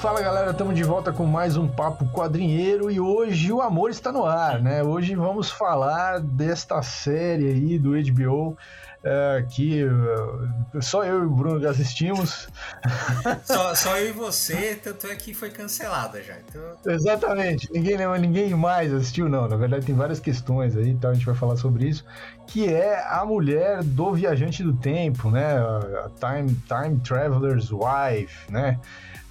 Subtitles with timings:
[0.00, 4.12] Fala galera, estamos de volta com mais um Papo Quadrinheiro e hoje o amor está
[4.12, 4.80] no ar, né?
[4.80, 8.56] Hoje vamos falar desta série aí do HBO
[9.02, 12.48] é, que uh, só eu e o Bruno já assistimos.
[13.44, 16.34] Só, só eu e você, tanto é que foi cancelada já.
[16.38, 16.62] Então...
[16.86, 19.48] Exatamente, ninguém, ninguém mais assistiu, não.
[19.48, 22.04] Na verdade, tem várias questões aí, então a gente vai falar sobre isso.
[22.46, 25.56] Que é a mulher do viajante do tempo, né?
[25.58, 28.78] A Time, time Traveler's Wife, né?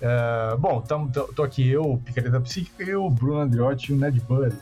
[0.02, 0.84] Uh, bom,
[1.36, 4.56] tô aqui eu, Picareta Psíquica, e o Bruno Andriotti e o Ned Buddy.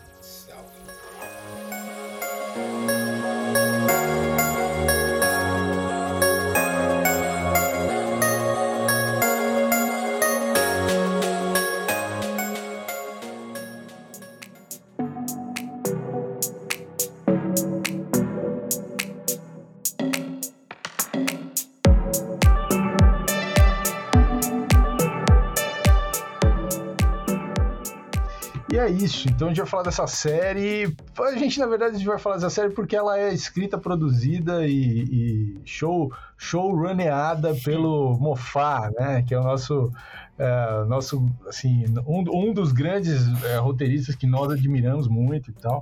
[29.06, 29.30] Isso.
[29.30, 30.96] Então a gente vai falar dessa série.
[31.18, 34.68] A gente, na verdade, a gente vai falar dessa série porque ela é escrita, produzida
[34.68, 39.24] e, e show showruneada pelo Mofá, né?
[39.24, 39.92] Que é o nosso.
[40.38, 45.82] É, nosso assim um, um dos grandes é, roteiristas que nós admiramos muito e tal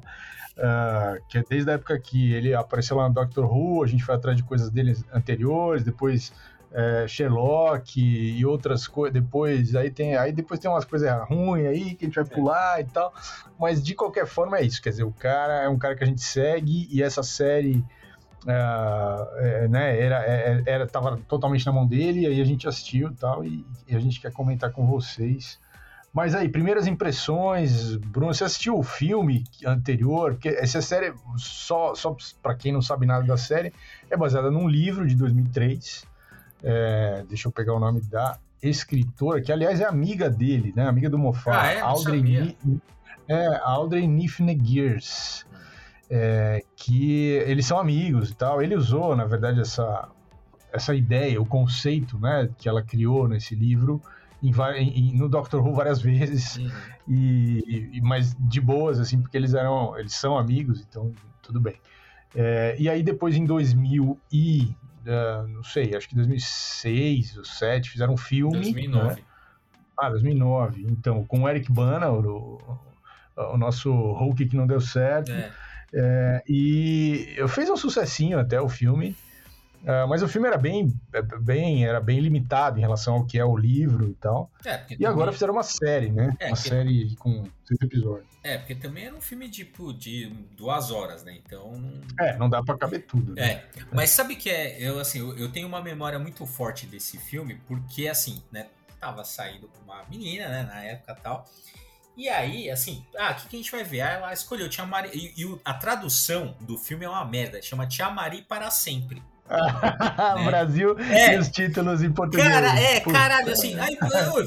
[0.54, 4.04] Uh, que é desde a época que ele apareceu lá no Doctor Who, a gente
[4.04, 6.32] foi atrás de coisas dele anteriores, depois
[6.74, 9.14] é, Sherlock e outras coisas.
[9.14, 12.82] Depois, aí tem, aí depois tem umas coisas ruins aí que a gente vai pular
[12.82, 13.14] e tal.
[13.60, 14.82] Mas de qualquer forma é isso.
[14.82, 17.84] Quer dizer, o cara é um cara que a gente segue e essa série.
[18.44, 23.08] Uh, é, né, era, é, era, tava totalmente na mão dele, aí a gente assistiu
[23.08, 25.58] e tal, e, e a gente quer comentar com vocês.
[26.12, 30.36] Mas aí, primeiras impressões, Bruno, você assistiu o filme anterior?
[30.36, 33.74] Que essa série, só, só para quem não sabe nada da série,
[34.12, 36.06] é baseada num livro de 2003
[36.64, 40.88] é, deixa eu pegar o nome da escritora, que aliás é amiga dele, né?
[40.88, 41.58] Amiga do Moffat.
[41.58, 41.80] Ah, é?
[41.82, 42.58] Audrey, Ni,
[43.28, 45.46] é, Audrey Nifne Gears.
[46.10, 48.62] É, que eles são amigos e tal.
[48.62, 50.08] Ele usou, na verdade, essa,
[50.72, 54.02] essa ideia, o conceito né, que ela criou nesse livro
[54.44, 54.52] em,
[54.90, 56.60] em, no Doctor Who várias vezes,
[57.08, 61.12] e, e, mas de boas, assim, porque eles eram, eles são amigos, então
[61.42, 61.76] tudo bem.
[62.36, 67.90] É, e aí depois em 2000 e uh, não sei, acho que 2006 ou 2007,
[67.90, 68.60] fizeram um filme.
[68.60, 69.16] 2009.
[69.16, 69.28] Né?
[69.98, 70.86] Ah, 2009.
[70.90, 72.60] Então, com o Eric Bana, o,
[73.36, 75.32] o nosso Hulk que não deu certo.
[75.32, 75.52] É.
[75.96, 79.16] É, e fez um sucessinho até o filme.
[79.84, 80.98] Uh, mas o filme era bem,
[81.42, 84.50] bem, era bem limitado em relação ao que é o livro e tal.
[84.66, 86.34] É, e agora fizeram uma série, né?
[86.40, 86.70] É, uma porque...
[86.70, 88.34] série com seis episódios.
[88.42, 91.38] É, porque também era um filme tipo de duas horas, né?
[91.46, 91.82] Então.
[92.18, 93.36] É, não dá para caber tudo.
[93.36, 93.52] Né?
[93.52, 93.68] É.
[93.92, 94.82] Mas sabe que é.
[94.82, 98.68] Eu, assim, eu, eu, tenho uma memória muito forte desse filme, porque, assim, né?
[99.02, 100.64] Tava saindo com uma menina, né?
[100.64, 101.46] Na época tal.
[102.16, 104.02] E aí, assim, ah, o que, que, a gente vai ver?
[104.02, 105.10] Ah, ela escolheu Tia Mari.
[105.14, 109.22] E, e, a tradução do filme é uma merda, chama Tia Mari para sempre.
[109.50, 110.46] né?
[110.46, 111.36] Brasil é.
[111.36, 112.48] e os títulos em português.
[112.48, 113.98] Cara, é, caralho, assim, aí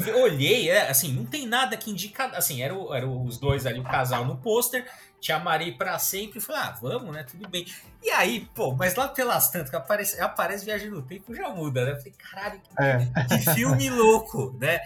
[0.06, 3.78] eu olhei, é, assim, não tem nada que indica, assim, eram era os dois ali,
[3.78, 4.86] o casal no pôster,
[5.20, 7.66] te amarei para sempre, falei, ah, vamos, né, tudo bem.
[8.02, 11.84] E aí, pô, mas lá pelas tantas, que aparece, aparece Viagem no Tempo, já muda,
[11.84, 13.26] né, eu falei, caralho, que, é.
[13.28, 14.80] que filme louco, né.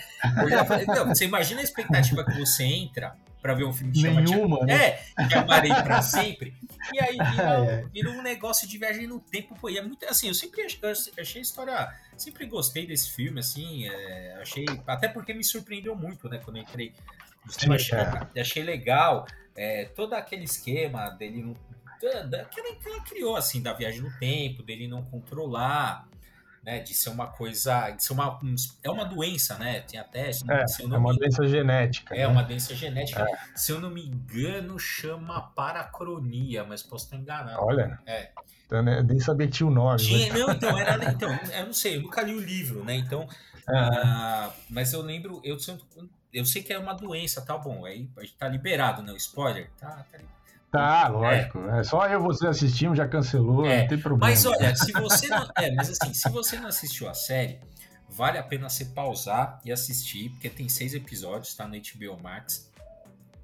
[0.67, 4.21] Falei, não, você imagina a expectativa que você entra para ver um filme que chama
[4.21, 4.75] Nenhuma, né?
[4.75, 6.55] É, que amarei para sempre.
[6.93, 9.69] E aí vira, vira, um negócio de viagem no tempo, pô.
[9.69, 10.81] E é muito assim, eu sempre achei,
[11.19, 12.01] achei a história.
[12.17, 13.89] Sempre gostei desse filme, assim.
[13.89, 14.67] É, achei.
[14.87, 16.41] Até porque me surpreendeu muito, né?
[16.45, 16.93] Quando eu entrei
[17.45, 17.75] no cinema.
[17.77, 21.57] Achei, achei legal é, todo aquele esquema dele.
[22.01, 26.10] Que ela criou, assim, da viagem no tempo, dele não controlar
[26.63, 28.39] né, de ser uma coisa, de ser uma
[28.83, 29.81] é uma doença, né?
[29.81, 32.15] Tem até se, é, se é uma me, doença genética.
[32.15, 32.27] É né?
[32.27, 33.23] uma doença genética.
[33.23, 33.57] É.
[33.57, 37.63] Se eu não me engano, chama paracronia, mas posso estar enganado.
[37.63, 37.99] Olha.
[38.07, 38.31] É.
[38.67, 39.99] Então, né, nem sabia que tinha o nome.
[39.99, 42.95] Tinha, não, então era, então, eu não sei, eu nunca li o livro, né?
[42.95, 45.57] Então, uh, mas eu lembro, eu,
[46.33, 47.85] eu sei que é uma doença, tá bom?
[47.85, 48.09] Aí
[48.39, 49.13] tá liberado, né?
[49.13, 50.40] O spoiler, tá, tá liberado.
[50.71, 51.59] Tá, lógico.
[51.69, 51.81] É.
[51.81, 51.83] é.
[51.83, 53.83] Só eu você assistimos, já cancelou, é.
[53.83, 54.31] não tem problema.
[54.31, 55.49] Mas olha, se você não.
[55.57, 57.59] É, mas assim, se você não assistiu a série,
[58.09, 62.71] vale a pena você pausar e assistir, porque tem seis episódios, tá no HBO Max.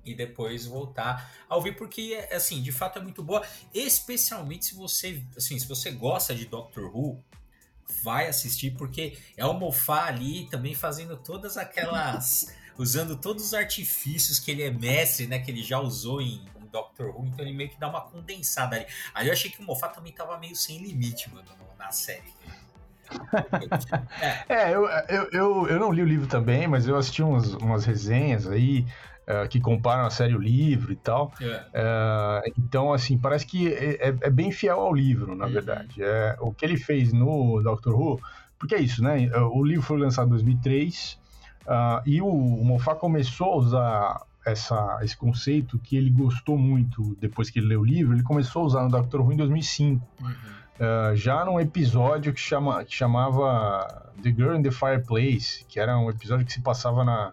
[0.05, 3.45] E depois voltar a ouvir, porque, assim, de fato é muito boa.
[3.75, 7.25] Especialmente se você, assim, se você gosta de Doctor Who,
[8.05, 12.55] vai assistir, porque é o Mofá ali também fazendo todas aquelas.
[12.79, 15.39] usando todos os artifícios que ele é mestre, né?
[15.39, 18.87] Que ele já usou em Doctor Who, então ele meio que dá uma condensada ali.
[19.15, 21.47] Aí eu achei que o Moffat também tava meio sem limite, mano,
[21.79, 22.35] na série.
[24.49, 27.55] é, é eu, eu, eu, eu, não li o livro também, mas eu assisti umas,
[27.55, 28.85] umas resenhas aí
[29.27, 31.33] uh, que comparam a série o livro e tal.
[31.41, 35.53] Uh, então, assim, parece que é, é, é, bem fiel ao livro, na uhum.
[35.53, 36.03] verdade.
[36.03, 38.21] É, o que ele fez no Doctor Who,
[38.59, 39.31] porque é isso, né?
[39.53, 41.19] O livro foi lançado em 2003
[41.67, 47.17] uh, e o, o Moffat começou a usar essa, esse conceito que ele gostou muito
[47.21, 50.07] depois que ele leu o livro, ele começou a usar no Doctor Who em 2005.
[50.21, 50.29] Uhum.
[50.29, 55.99] Uh, já num episódio que, chama, que chamava The Girl in the Fireplace, que era
[55.99, 57.33] um episódio que se passava na,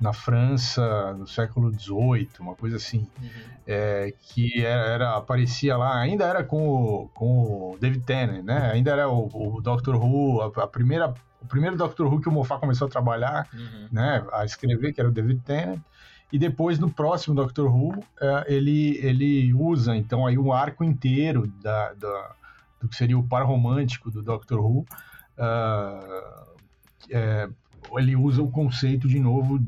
[0.00, 3.28] na França no século XVIII, uma coisa assim, uhum.
[3.64, 8.70] é, que era, era, aparecia lá, ainda era com o, com o David Tennant, né?
[8.72, 12.32] Ainda era o, o Doctor Who, a, a, primeira, o primeiro Doctor Who que o
[12.32, 13.88] Moffat começou a trabalhar, uhum.
[13.92, 14.24] né?
[14.32, 15.80] A escrever, que era o David Tennant.
[16.32, 21.46] E depois, no próximo Doctor Who, é, ele, ele usa, então, aí um arco inteiro
[21.62, 22.34] da, da
[22.80, 24.86] do que seria o par romântico do Doctor Who.
[25.36, 26.56] Uh,
[27.10, 27.48] é,
[27.96, 29.58] ele usa o conceito de novo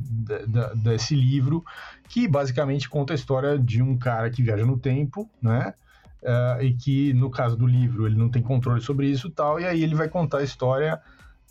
[0.76, 1.64] desse livro,
[2.08, 5.74] que basicamente conta a história de um cara que viaja no tempo, né?
[6.22, 9.64] Uh, e que no caso do livro ele não tem controle sobre isso tal, e
[9.64, 11.00] aí ele vai contar a história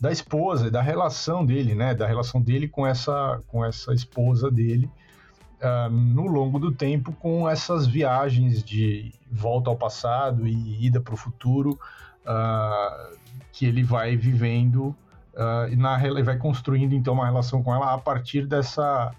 [0.00, 1.94] da esposa, da relação dele, né?
[1.94, 4.88] Da relação dele com essa, com essa esposa dele
[5.60, 11.14] uh, no longo do tempo com essas viagens de volta ao passado e ida para
[11.14, 11.78] o futuro
[12.24, 13.16] uh,
[13.52, 14.94] que ele vai vivendo
[15.34, 19.14] uh, e na, ele vai construindo então uma relação com ela a partir dessa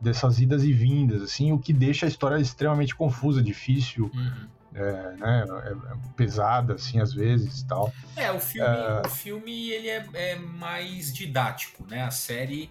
[0.00, 4.48] dessas idas e vindas, assim, o que deixa a história extremamente confusa, difícil, uhum.
[4.74, 7.90] é, né, é, é pesada, assim, às vezes, tal.
[8.14, 12.02] É, o filme, uh, o filme ele é, é, mais didático, né?
[12.02, 12.70] A série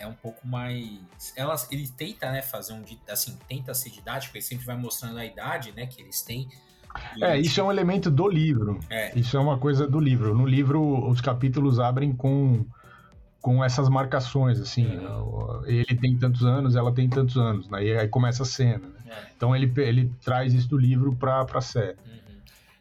[0.00, 0.98] é, é um pouco mais.
[1.36, 2.82] Ela, ele tenta, né, fazer um.
[3.08, 6.48] Assim, tenta ser didático, ele sempre vai mostrando a idade, né, que eles têm.
[7.20, 8.80] É, isso é um elemento do livro.
[8.90, 9.16] É.
[9.16, 10.34] Isso é uma coisa do livro.
[10.34, 12.66] No livro, os capítulos abrem com,
[13.40, 14.96] com essas marcações, assim.
[14.98, 15.64] Uhum.
[15.66, 17.68] Ele tem tantos anos, ela tem tantos anos.
[17.68, 17.84] Né?
[17.84, 18.88] E aí começa a cena.
[19.04, 19.12] Né?
[19.14, 19.30] É.
[19.36, 21.96] Então ele, ele traz isso do livro para a série.
[22.04, 22.20] Uhum.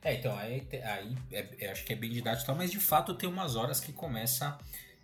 [0.01, 3.29] É, então, aí, aí é, é, acho que é bem didático, mas de fato tem
[3.29, 4.57] umas horas que começa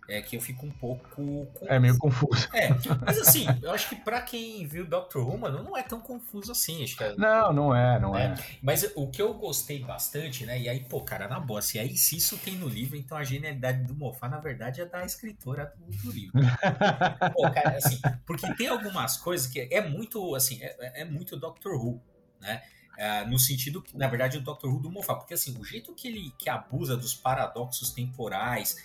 [0.08, 1.48] é que eu fico um pouco.
[1.62, 2.48] É meio confuso.
[2.52, 2.68] É,
[3.04, 6.52] mas assim, eu acho que pra quem viu Doctor Who, mano, não é tão confuso
[6.52, 6.82] assim.
[6.84, 7.16] Acho que é...
[7.16, 8.26] Não, não é, não é.
[8.26, 8.34] é.
[8.62, 10.60] Mas o que eu gostei bastante, né?
[10.60, 13.24] E aí, pô, cara, na boa, se, aí, se isso tem no livro, então a
[13.24, 16.40] genialidade do Mofá, na verdade, é da escritora do, do livro.
[17.34, 21.74] pô, cara, assim, porque tem algumas coisas que é muito, assim, é, é muito Doctor
[21.74, 22.00] Who,
[22.40, 22.62] né?
[22.98, 25.94] É, no sentido que, na verdade, o Doctor Who do Mofá, porque assim, o jeito
[25.94, 28.76] que ele que abusa dos paradoxos temporais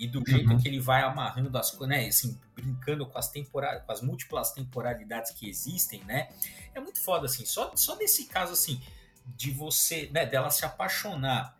[0.00, 0.58] e do jeito uhum.
[0.58, 4.50] que ele vai amarrando as coisas, né, assim, brincando com as temporadas, com as múltiplas
[4.50, 6.30] temporalidades que existem, né?
[6.74, 7.44] É muito foda assim.
[7.44, 8.80] Só só nesse caso assim
[9.26, 11.54] de você, né, dela se apaixonar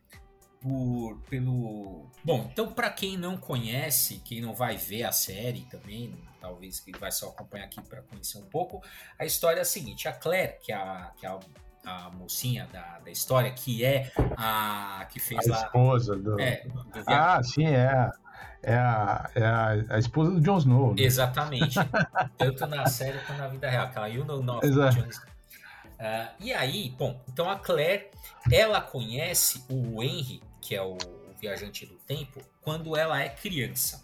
[0.59, 6.17] por pelo Bom, então para quem não conhece, quem não vai ver a série também,
[6.41, 8.83] talvez que vai só acompanhar aqui para conhecer um pouco,
[9.19, 11.39] a história é a seguinte, a Claire, que é a que é a
[11.83, 15.65] a mocinha da, da história, que é a que fez a lá.
[15.65, 16.39] esposa do.
[16.39, 18.11] É, do ah, sim, é
[18.63, 20.95] é a, é a, a esposa do Jon Snow.
[20.95, 21.03] Né?
[21.03, 21.79] Exatamente.
[22.37, 23.87] Tanto na série quanto na vida real.
[23.87, 24.67] Aquela You Know Nothing.
[24.67, 25.01] Exato.
[25.01, 28.09] Uh, e aí, bom, então a Claire,
[28.51, 34.03] ela conhece o Henry, que é o, o viajante do tempo, quando ela é criança.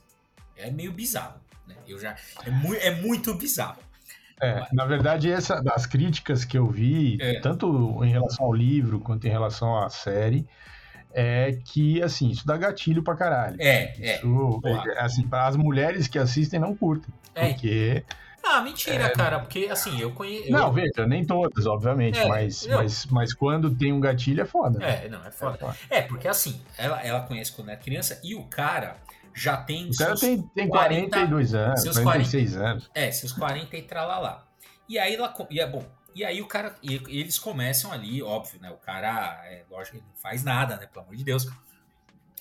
[0.56, 1.74] É meio bizarro, né?
[1.86, 2.14] Eu já,
[2.44, 3.78] é, mu é muito bizarro.
[4.40, 7.40] É, na verdade, essa, das críticas que eu vi, é.
[7.40, 10.46] tanto em relação ao livro quanto em relação à série,
[11.18, 13.56] é que, assim, isso dá gatilho pra caralho.
[13.58, 14.16] É, é.
[14.16, 14.70] isso, é.
[14.70, 17.08] é assim, as mulheres que assistem não curtem.
[17.34, 17.48] É.
[17.48, 18.04] Porque.
[18.44, 19.08] Ah, mentira, é...
[19.08, 20.52] cara, porque assim, eu conheço.
[20.52, 24.84] Não, veja, nem todas, obviamente, é, mas, mas, mas quando tem um gatilho é foda.
[24.84, 25.54] É, não, é foda.
[25.54, 25.76] É, foda.
[25.88, 28.98] é porque assim, ela, ela conhece quando é criança e o cara
[29.34, 29.88] já tem.
[29.88, 32.90] O cara tem, tem 42 40, anos, seus 46 40, anos.
[32.94, 34.46] É, seus 40 e tralalá.
[34.86, 35.34] E aí ela.
[35.50, 35.82] E é bom,
[36.16, 38.70] e aí o cara, e eles começam ali, óbvio, né?
[38.70, 40.86] O cara, é, lógico, ele não faz nada, né?
[40.86, 41.46] Pelo amor de Deus,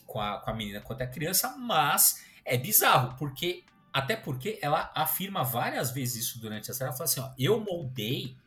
[0.08, 4.90] com a, com a menina quanto a criança, mas é bizarro, porque até porque ela
[4.96, 6.88] afirma várias vezes isso durante a série.
[6.88, 8.38] Ela fala assim: ó, eu moldei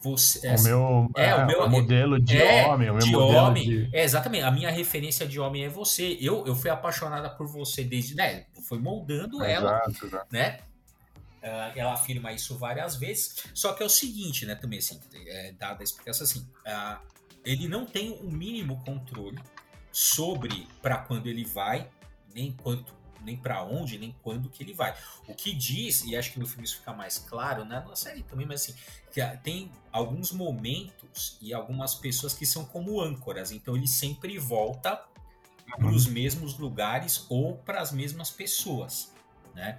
[0.00, 0.48] você.
[0.56, 3.64] O meu, é, é, o meu modelo de é, homem, o meu de modelo homem.
[3.64, 3.90] De...
[3.92, 4.42] É, exatamente.
[4.42, 6.18] A minha referência de homem é você.
[6.20, 8.16] Eu, eu fui apaixonada por você desde.
[8.16, 9.80] Né, foi moldando ela.
[9.86, 10.58] Exato, né?
[11.46, 13.44] Uh, ela afirma isso várias vezes.
[13.54, 14.56] Só que é o seguinte, né?
[14.56, 17.00] Também assim, é, dada a explicação assim, uh,
[17.44, 19.38] ele não tem o mínimo controle
[19.92, 21.88] sobre para quando ele vai,
[22.34, 24.96] nem quanto, nem para onde, nem quando que ele vai.
[25.28, 27.84] O que diz, e acho que no filme isso fica mais claro, né?
[27.86, 28.74] Na série também, mas assim,
[29.12, 33.52] que tem alguns momentos e algumas pessoas que são como âncoras.
[33.52, 35.00] Então ele sempre volta
[35.78, 39.12] para os mesmos lugares ou para as mesmas pessoas,
[39.54, 39.78] né?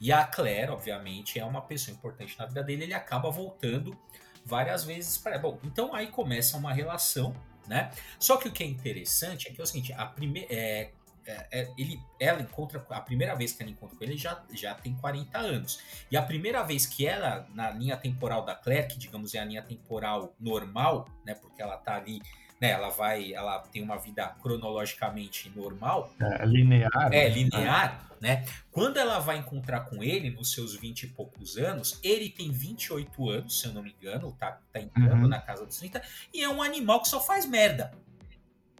[0.00, 3.98] E a Claire, obviamente, é uma pessoa importante na vida dele, ele acaba voltando
[4.44, 5.38] várias vezes para.
[5.38, 7.34] Bom, então aí começa uma relação,
[7.66, 7.90] né?
[8.18, 10.52] Só que o que é interessante é que é o seguinte: a primeira.
[10.52, 10.90] É,
[11.26, 12.84] é, é, ele, ela encontra.
[12.88, 15.78] A primeira vez que ela encontra com ele já, já tem 40 anos.
[16.10, 19.44] E a primeira vez que ela, na linha temporal da Claire, que digamos é a
[19.44, 21.34] linha temporal normal, né?
[21.34, 22.22] Porque ela tá ali
[22.60, 26.12] né, ela vai, ela tem uma vida cronologicamente normal.
[26.20, 27.12] É, linear.
[27.12, 27.28] É, né?
[27.28, 28.44] linear, né?
[28.70, 33.30] Quando ela vai encontrar com ele, nos seus 20 e poucos anos, ele tem 28
[33.30, 35.28] anos, se eu não me engano, tá, tá entrando uhum.
[35.28, 36.02] na casa dos 30,
[36.34, 37.92] e é um animal que só faz merda.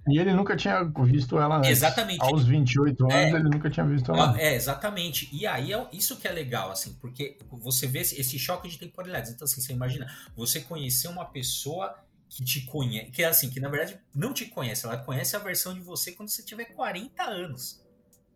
[0.09, 1.71] E ele nunca tinha visto ela antes.
[1.71, 2.23] Exatamente.
[2.23, 4.41] Aos 28 anos, é, ele nunca tinha visto ela.
[4.41, 5.29] É, exatamente.
[5.31, 9.31] E aí, é isso que é legal, assim, porque você vê esse choque de temporalidades.
[9.31, 11.95] Então, assim, você imagina, você conhecer uma pessoa
[12.29, 15.39] que te conhece, que é assim, que na verdade não te conhece, ela conhece a
[15.39, 17.83] versão de você quando você tiver 40 anos.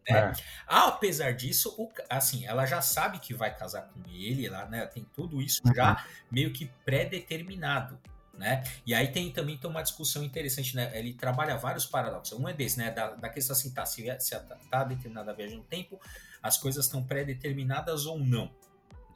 [0.09, 0.19] Né?
[0.19, 0.33] É.
[0.67, 5.05] Apesar disso, o, assim, ela já sabe que vai casar com ele, ela né, tem
[5.15, 5.75] tudo isso uhum.
[5.75, 8.01] já meio que pré-determinado.
[8.35, 8.65] Né?
[8.87, 10.91] E aí tem também tem uma discussão interessante, né?
[10.99, 12.37] Ele trabalha vários paradoxos.
[12.39, 12.91] Um é desse, né?
[12.91, 16.01] Da, da questão assim, tá, se, se tá, tá determinada a viagem no tempo,
[16.43, 18.51] as coisas estão pré-determinadas ou não.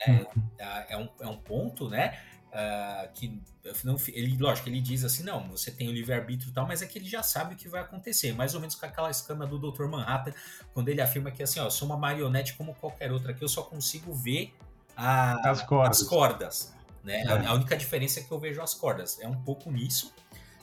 [0.07, 0.27] Né?
[0.37, 0.51] Uhum.
[0.59, 2.21] É, é, um, é um ponto, né?
[2.57, 3.43] Uh, que
[3.85, 6.87] não, ele, lógico, ele diz assim, não, você tem o livre-arbítrio e tal, mas é
[6.87, 9.59] que ele já sabe o que vai acontecer, mais ou menos com aquela escama do
[9.59, 9.85] Dr.
[9.85, 10.33] Manhattan,
[10.73, 13.49] quando ele afirma que assim, ó, eu sou uma marionete como qualquer outra, que eu
[13.49, 14.55] só consigo ver
[14.97, 17.25] a, as cordas, as cordas né?
[17.25, 17.29] É.
[17.29, 20.15] A, a, única diferença é que eu vejo as cordas, é um pouco nisso,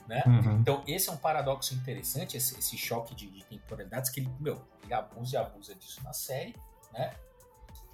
[0.07, 0.23] né?
[0.25, 0.59] Uhum.
[0.61, 4.61] Então esse é um paradoxo interessante, esse, esse choque de, de, temporalidades, que ele, meu,
[4.83, 6.55] ele abusa e abusa disso na série,
[6.91, 7.13] né?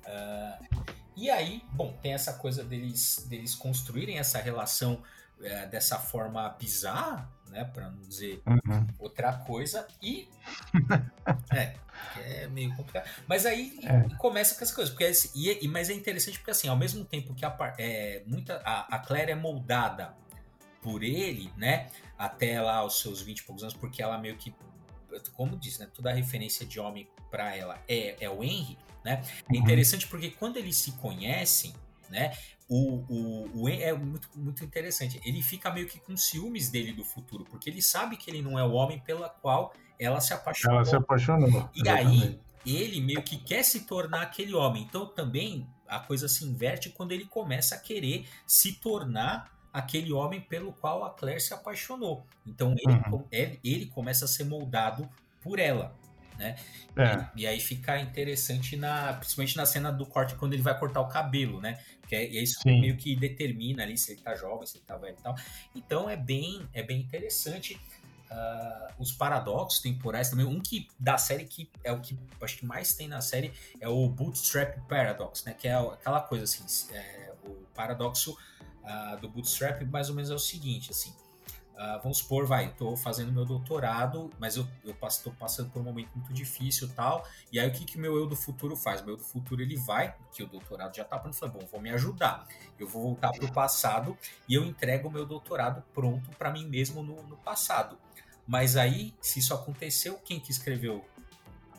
[0.06, 0.96] Uh,
[1.26, 5.04] e aí, bom, tem essa coisa deles, deles construírem essa relação
[5.42, 8.88] é, dessa forma bizarra, né, para não dizer uhum.
[8.98, 10.30] outra coisa, e
[11.54, 11.76] é,
[12.18, 13.10] é meio complicado.
[13.28, 14.16] Mas aí é.
[14.16, 17.44] começa com essas coisas, porque e, mas é interessante porque assim, ao mesmo tempo que
[17.44, 20.14] a, é, muita, a, a Claire é moldada
[20.82, 24.54] por ele, né, até lá os seus 20 e poucos anos, porque ela meio que
[25.34, 29.24] como disse, né, toda a referência de homem para ela é, é o Henry, né?
[29.48, 29.62] É uhum.
[29.62, 31.74] interessante porque quando eles se conhecem,
[32.10, 32.34] né?
[32.68, 35.20] O, o, o é muito, muito interessante.
[35.26, 38.60] Ele fica meio que com ciúmes dele do futuro, porque ele sabe que ele não
[38.60, 40.78] é o homem pela qual ela se apaixonou.
[40.78, 41.70] Ela se apaixonou.
[41.74, 42.40] E exatamente.
[42.66, 44.84] aí, ele meio que quer se tornar aquele homem.
[44.84, 50.40] Então, também a coisa se inverte quando ele começa a querer se tornar aquele homem
[50.40, 52.24] pelo qual a Claire se apaixonou.
[52.46, 53.26] Então, ele, uhum.
[53.32, 55.10] ele, ele começa a ser moldado
[55.42, 55.96] por ela
[56.40, 56.56] né?
[56.96, 57.28] É.
[57.36, 61.02] E, e, aí fica interessante, na, principalmente na cena do corte, quando ele vai cortar
[61.02, 61.78] o cabelo, né?
[62.08, 62.80] Que é, é isso Sim.
[62.80, 65.36] meio que determina ali se ele tá jovem, se ele tá velho e tal.
[65.76, 67.80] Então é bem, é bem interessante.
[68.32, 70.46] Uh, os paradoxos temporais também.
[70.46, 73.90] Um que da série que é o que acho que mais tem na série é
[73.90, 75.54] o Bootstrap Paradox, né?
[75.54, 78.38] Que é aquela coisa assim, é, o paradoxo
[78.84, 81.14] uh, do Bootstrap mais ou menos é o seguinte, assim.
[81.80, 86.10] Uh, vamos supor, vai, estou fazendo meu doutorado, mas eu estou passando por um momento
[86.14, 87.26] muito difícil e tal.
[87.54, 89.02] E aí o que que meu eu do futuro faz?
[89.02, 91.80] Meu eu do futuro ele vai, que o doutorado já está pronto, fala, bom, vou
[91.80, 92.46] me ajudar.
[92.78, 96.68] Eu vou voltar para o passado e eu entrego o meu doutorado pronto para mim
[96.68, 97.98] mesmo no, no, passado.
[98.46, 101.06] Mas aí, se isso aconteceu, quem que escreveu?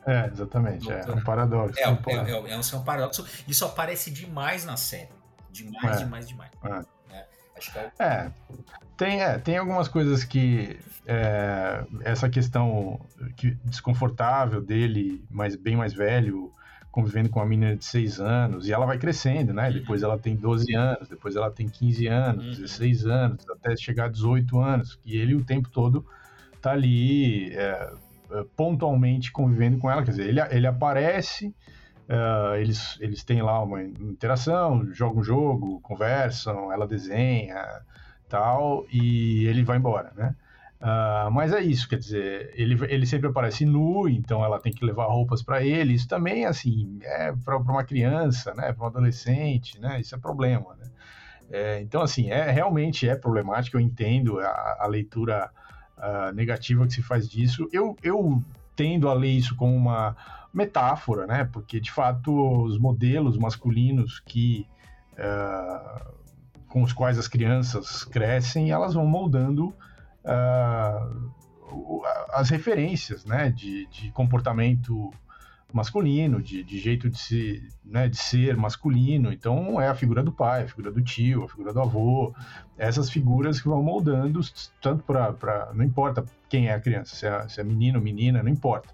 [0.06, 1.78] É, exatamente, é um paradoxo.
[1.78, 3.26] É, é, é, é, é, um, é um paradoxo.
[3.46, 5.12] Isso aparece demais na série.
[5.50, 6.04] Demais, é.
[6.04, 6.50] demais, demais.
[7.60, 7.68] É.
[7.68, 8.30] Acho que é, é,
[8.96, 13.00] tem, é, tem algumas coisas que é, essa questão
[13.36, 16.52] que, desconfortável dele, mas bem mais velho,
[16.90, 19.68] convivendo com uma menina de 6 anos, e ela vai crescendo, né?
[19.68, 19.74] Uhum.
[19.74, 22.62] Depois ela tem 12 anos, depois ela tem 15 anos, uhum.
[22.62, 26.04] 16 anos, até chegar a 18 anos, e ele o tempo todo
[26.60, 27.92] tá ali é,
[28.32, 31.54] é, pontualmente convivendo com ela, quer dizer, ele, ele aparece,
[32.10, 37.64] Uh, eles, eles têm lá uma interação, jogam um jogo, conversam, ela desenha,
[38.28, 40.34] tal, e ele vai embora, né?
[40.80, 44.84] Uh, mas é isso, quer dizer, ele, ele sempre aparece nu, então ela tem que
[44.84, 45.92] levar roupas para ele.
[45.92, 48.72] Isso também, assim, é para uma criança, né?
[48.72, 50.00] Para um adolescente, né?
[50.00, 50.86] Isso é problema, né?
[51.48, 53.76] É, então, assim, é realmente é problemático.
[53.76, 55.48] Eu entendo a, a leitura
[55.98, 57.68] uh, negativa que se faz disso.
[57.72, 58.42] Eu, eu
[58.74, 60.16] tendo a ler isso como uma
[60.52, 61.44] metáfora, né?
[61.44, 64.66] Porque de fato os modelos masculinos que
[65.14, 66.14] uh,
[66.68, 69.74] com os quais as crianças crescem, elas vão moldando
[70.24, 72.02] uh,
[72.32, 73.50] as referências, né?
[73.50, 75.10] De, de comportamento
[75.72, 79.32] masculino, de, de jeito de, se, né, de ser masculino.
[79.32, 82.34] Então é a figura do pai, a figura do tio, a figura do avô,
[82.76, 84.40] essas figuras que vão moldando,
[84.80, 85.70] tanto para.
[85.74, 88.88] Não importa quem é a criança, se é, se é menino, menina, não importa.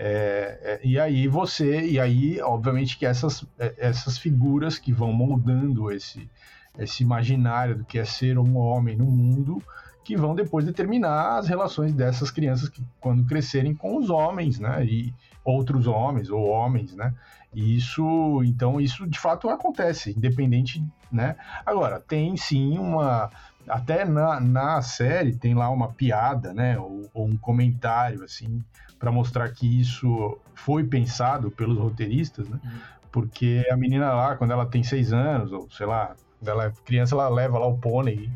[0.00, 5.12] É, é, e aí você, e aí, obviamente, que essas, é, essas figuras que vão
[5.12, 6.30] moldando esse,
[6.78, 9.60] esse imaginário do que é ser um homem no mundo,
[10.04, 14.84] que vão depois determinar as relações dessas crianças que, quando crescerem com os homens, né?
[14.84, 15.12] E
[15.44, 17.12] outros homens ou homens, né?
[17.52, 21.34] E isso, então, isso de fato acontece, independente, né?
[21.66, 23.30] Agora, tem sim uma.
[23.68, 26.78] Até na, na série tem lá uma piada, né?
[26.78, 28.62] Ou, ou um comentário, assim,
[28.98, 32.58] para mostrar que isso foi pensado pelos roteiristas, né?
[32.62, 32.70] Uhum.
[33.10, 37.14] Porque a menina lá, quando ela tem seis anos, ou sei lá, ela é criança,
[37.14, 38.30] ela leva lá o pônei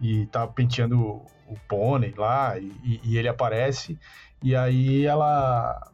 [0.00, 3.98] e, e tá penteando o pônei lá, e, e, ele aparece,
[4.42, 5.87] e aí ela.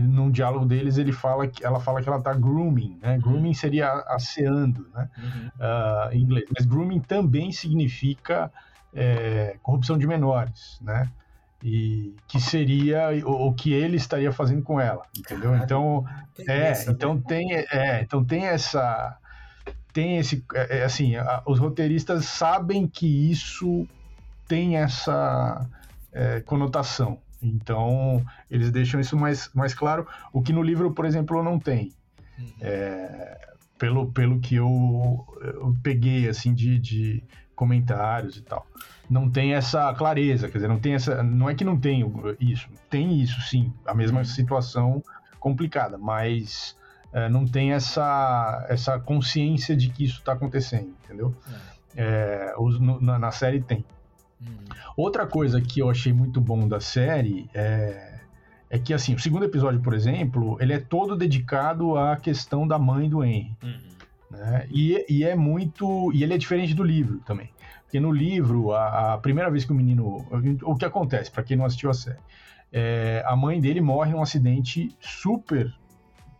[0.00, 3.14] Num diálogo deles, ele fala que ela fala que ela tá grooming, né?
[3.16, 3.20] Uhum.
[3.20, 5.10] Grooming seria asseando, né?
[5.18, 5.48] Uhum.
[5.48, 6.46] Uh, em inglês.
[6.56, 8.50] Mas grooming também significa
[8.94, 11.10] é, corrupção de menores, né?
[11.62, 15.50] e que seria o, o, que ele estaria fazendo com ela, entendeu?
[15.50, 16.04] Caralho, então,
[16.46, 19.16] é, então tem, é, então tem essa,
[19.92, 23.86] tem esse, é, é, assim, a, os roteiristas sabem que isso
[24.46, 25.66] tem essa
[26.12, 31.42] é, conotação, então eles deixam isso mais, mais claro, o que no livro, por exemplo,
[31.42, 31.92] não tem.
[32.38, 32.52] Uhum.
[32.60, 37.22] É, pelo, pelo que eu, eu peguei assim de, de
[37.54, 38.66] comentários e tal
[39.08, 41.22] não tem essa clareza, quer dizer, não tem essa.
[41.22, 42.04] Não é que não tem
[42.40, 44.24] isso, tem isso sim, a mesma uhum.
[44.24, 45.02] situação
[45.38, 46.76] complicada, mas
[47.12, 51.34] é, não tem essa, essa consciência de que isso está acontecendo, entendeu?
[51.48, 51.76] É.
[51.98, 53.84] É, os, no, na, na, série tem.
[54.40, 54.56] Uhum.
[54.96, 58.20] Outra coisa que eu achei muito bom da série é,
[58.68, 62.78] é que, assim, o segundo episódio, por exemplo, ele é todo dedicado à questão da
[62.78, 63.56] mãe do Henry.
[63.62, 63.96] Uhum.
[64.30, 64.66] Né?
[64.70, 66.12] E, e é muito.
[66.12, 67.50] E ele é diferente do livro também.
[67.82, 70.26] Porque no livro, a, a primeira vez que o menino.
[70.62, 72.18] O que acontece, para quem não assistiu a série?
[72.72, 75.72] É, a mãe dele morre num acidente super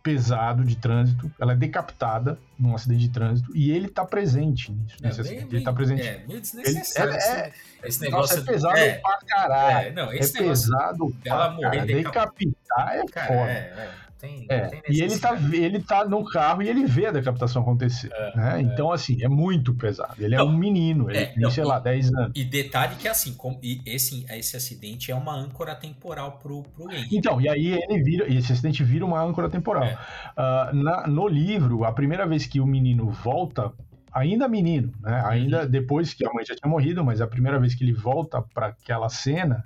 [0.07, 5.19] pesado de trânsito, ela é decapitada num acidente de trânsito e ele tá presente nisso.
[5.19, 5.47] É, bem.
[5.51, 6.01] Ele tá presente.
[6.01, 7.13] É, meio desnecessário.
[7.13, 7.51] Ele, é,
[7.83, 9.87] esse negócio nossa, é pesado é, pra caralho.
[9.87, 13.51] É, não, esse é pesado pra morrer Decapitar é cara, foda.
[13.51, 14.06] É, é.
[14.19, 17.61] Tem, é, tem e ele tá, ele tá no carro e ele vê a decapitação
[17.61, 18.09] acontecer.
[18.11, 18.57] É, né?
[18.57, 18.61] É.
[18.61, 20.15] Então, assim, é muito pesado.
[20.17, 22.31] Ele é não, é um menino, ele é, tem, não, sei e, lá, 10 anos.
[22.33, 26.91] E detalhe que, assim, com, e esse, esse acidente é uma âncora temporal pro, pro
[26.91, 27.07] Henry.
[27.11, 29.85] Então, e aí ele vira, esse acidente vira uma âncora temporal.
[29.85, 33.71] Uh, na, no livro, a primeira vez que o menino volta
[34.11, 35.21] ainda menino, né?
[35.27, 35.69] Ainda uhum.
[35.69, 38.67] depois que a mãe já tinha morrido, mas a primeira vez que ele volta para
[38.67, 39.63] aquela cena,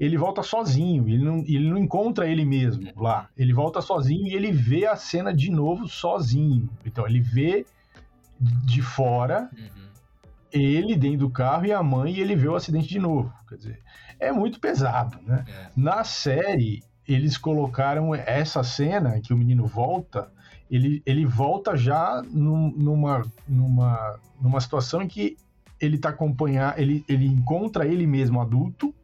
[0.00, 3.28] ele volta sozinho, ele não, ele não encontra ele mesmo lá.
[3.36, 6.70] Ele volta sozinho e ele vê a cena de novo sozinho.
[6.86, 7.66] Então ele vê
[8.40, 9.88] de fora uhum.
[10.50, 13.30] ele dentro do carro e a mãe e ele vê o acidente de novo.
[13.46, 13.80] Quer dizer,
[14.18, 15.44] é muito pesado, né?
[15.46, 15.68] É.
[15.76, 20.32] Na série, eles colocaram essa cena que o menino volta,
[20.70, 25.36] ele, ele volta já num, numa, numa, numa situação em que
[25.78, 28.94] ele tá acompanhando, ele, ele encontra ele mesmo adulto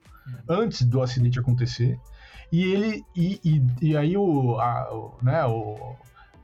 [0.48, 1.98] antes do acidente acontecer.
[2.52, 5.96] E ele e, e, e aí o, a, o, né, o,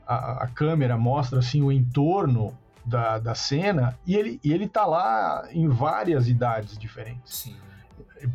[0.05, 4.85] a, a, câmera mostra assim o entorno da, da cena e ele, e ele tá
[4.85, 7.33] lá em várias idades diferentes.
[7.33, 7.55] Sim.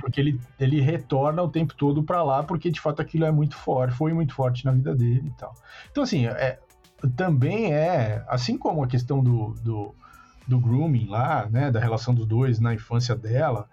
[0.00, 3.56] Porque ele, ele retorna o tempo todo para lá, porque de fato aquilo é muito
[3.56, 5.54] forte, foi muito forte na vida dele e tal.
[5.90, 6.58] Então, assim, é,
[7.16, 9.94] também é, assim como a questão do, do,
[10.46, 13.68] do grooming lá, né, da relação dos dois na infância dela,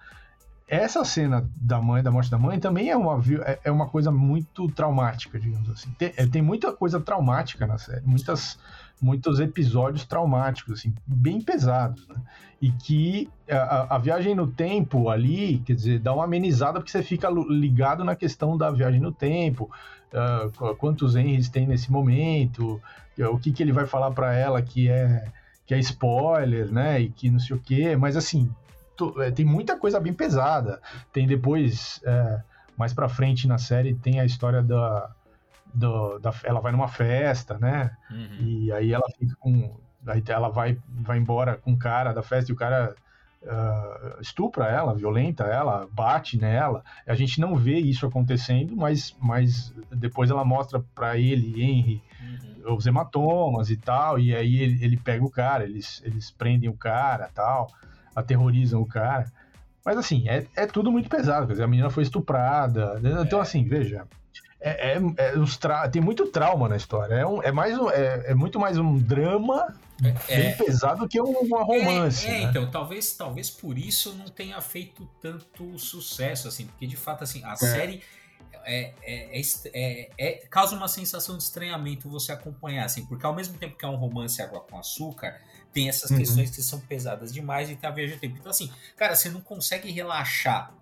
[0.67, 4.11] essa cena da mãe, da morte da mãe, também é uma, é, é uma coisa
[4.11, 5.91] muito traumática, digamos assim.
[5.91, 8.57] Tem, é, tem muita coisa traumática na série, muitas,
[8.99, 12.15] muitos episódios traumáticos, assim, bem pesados, né?
[12.61, 17.03] E que a, a, viagem no tempo ali, quer dizer, dá uma amenizada porque você
[17.03, 19.69] fica ligado na questão da viagem no tempo,
[20.11, 22.81] uh, quantos Henrys tem nesse momento,
[23.19, 25.25] o que, que ele vai falar para ela que é
[25.65, 27.01] que é spoiler, né?
[27.01, 28.49] E que não sei o quê, mas assim,
[29.21, 30.81] é, tem muita coisa bem pesada.
[31.11, 32.41] Tem depois, é,
[32.77, 35.09] mais pra frente na série, tem a história da,
[35.73, 36.33] do, da.
[36.43, 37.91] Ela vai numa festa, né?
[38.09, 38.37] Uhum.
[38.39, 39.77] E aí ela fica com.
[40.07, 42.95] Aí ela vai, vai embora com o cara da festa e o cara
[43.41, 46.83] uh, estupra ela, violenta ela, bate nela.
[47.07, 52.75] A gente não vê isso acontecendo, mas, mas depois ela mostra para ele, Henry, uhum.
[52.75, 54.19] os hematomas e tal.
[54.19, 57.67] E aí ele, ele pega o cara, eles, eles prendem o cara tal
[58.15, 59.31] aterrorizam o cara.
[59.85, 61.45] Mas assim, é, é tudo muito pesado.
[61.45, 62.99] Quer dizer, a menina foi estuprada.
[62.99, 63.21] Né?
[63.21, 63.41] Então, é.
[63.43, 64.07] assim, veja.
[64.59, 65.87] é, é, é os tra...
[65.87, 67.13] tem muito trauma na história.
[67.13, 69.75] É, um, é, mais um, é, é muito mais um drama
[70.27, 72.25] é, bem pesado que um, uma romance.
[72.27, 72.41] É, né?
[72.43, 77.43] então, talvez, talvez por isso não tenha feito tanto sucesso, assim, porque de fato, assim,
[77.43, 78.01] a série.
[78.67, 79.41] É, é,
[79.75, 83.85] é, é, causa uma sensação de estranhamento você acompanhar, assim, porque ao mesmo tempo que
[83.85, 85.39] é um romance água com açúcar,
[85.75, 86.17] tem essas uhum.
[86.17, 88.37] questões que são pesadas demais e tem a viagem do tempo.
[88.39, 90.73] Então, assim, cara, você não consegue relaxar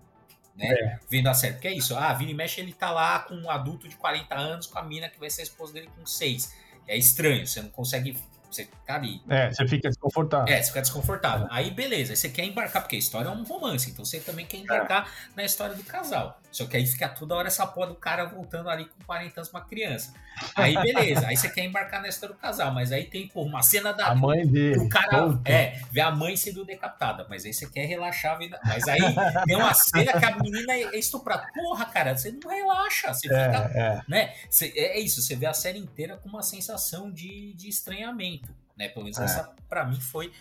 [0.55, 0.67] né?
[0.67, 0.99] É.
[1.09, 1.53] Vendo a série.
[1.53, 4.67] Porque é isso, ah, Vini Mexe ele tá lá com um adulto de 40 anos
[4.67, 6.53] com a mina que vai ser a esposa dele com 6.
[6.87, 8.15] É estranho, você não consegue
[8.53, 9.21] você tá ali.
[9.29, 10.53] É, você fica desconfortável.
[10.53, 11.47] É, você fica desconfortável.
[11.49, 14.45] Aí beleza, aí você quer embarcar, porque a história é um romance, então você também
[14.45, 15.35] quer embarcar é.
[15.35, 16.39] na história do casal.
[16.51, 19.49] Só que aí fica toda hora essa porra do cara voltando ali com 40 anos,
[19.51, 20.13] uma criança.
[20.55, 23.61] Aí beleza, aí você quer embarcar na história do casal, mas aí tem, pô, uma
[23.63, 24.07] cena da.
[24.07, 24.79] A mãe dele.
[24.79, 28.37] O cara, é, vê a mãe sendo decapitada, mas aí você quer relaxar.
[28.63, 28.99] Mas aí
[29.45, 31.47] tem uma cena que a menina é estuprada.
[31.53, 33.13] Porra, cara, você não relaxa.
[33.13, 33.71] Você é, fica.
[33.73, 34.01] É.
[34.07, 34.33] Né?
[34.49, 38.42] Você, é isso, você vê a série inteira com uma sensação de, de estranhamento.
[38.77, 38.89] Né?
[38.89, 39.23] Pelo menos é.
[39.25, 40.31] essa, para mim, foi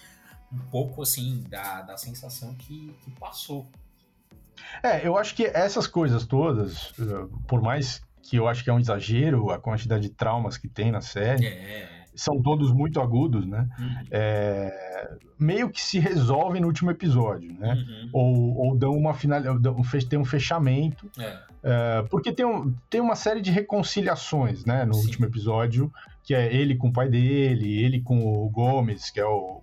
[0.52, 3.66] um pouco assim da, da sensação que, que passou.
[4.82, 8.72] É, eu acho que essas coisas todas, eh, por mais que eu acho que é
[8.72, 11.91] um exagero a quantidade de traumas que tem na série, é.
[12.14, 13.68] São todos muito agudos, né?
[13.78, 14.06] Uhum.
[14.10, 17.74] É, meio que se resolvem no último episódio, né?
[17.74, 18.10] Uhum.
[18.12, 19.40] Ou, ou dão uma final,
[20.08, 21.38] tem um fechamento, é.
[21.62, 22.02] é.
[22.10, 24.84] porque tem, um, tem uma série de reconciliações, né?
[24.84, 25.06] No Sim.
[25.06, 29.26] último episódio, que é ele com o pai dele, ele com o Gomes, que é
[29.26, 29.61] o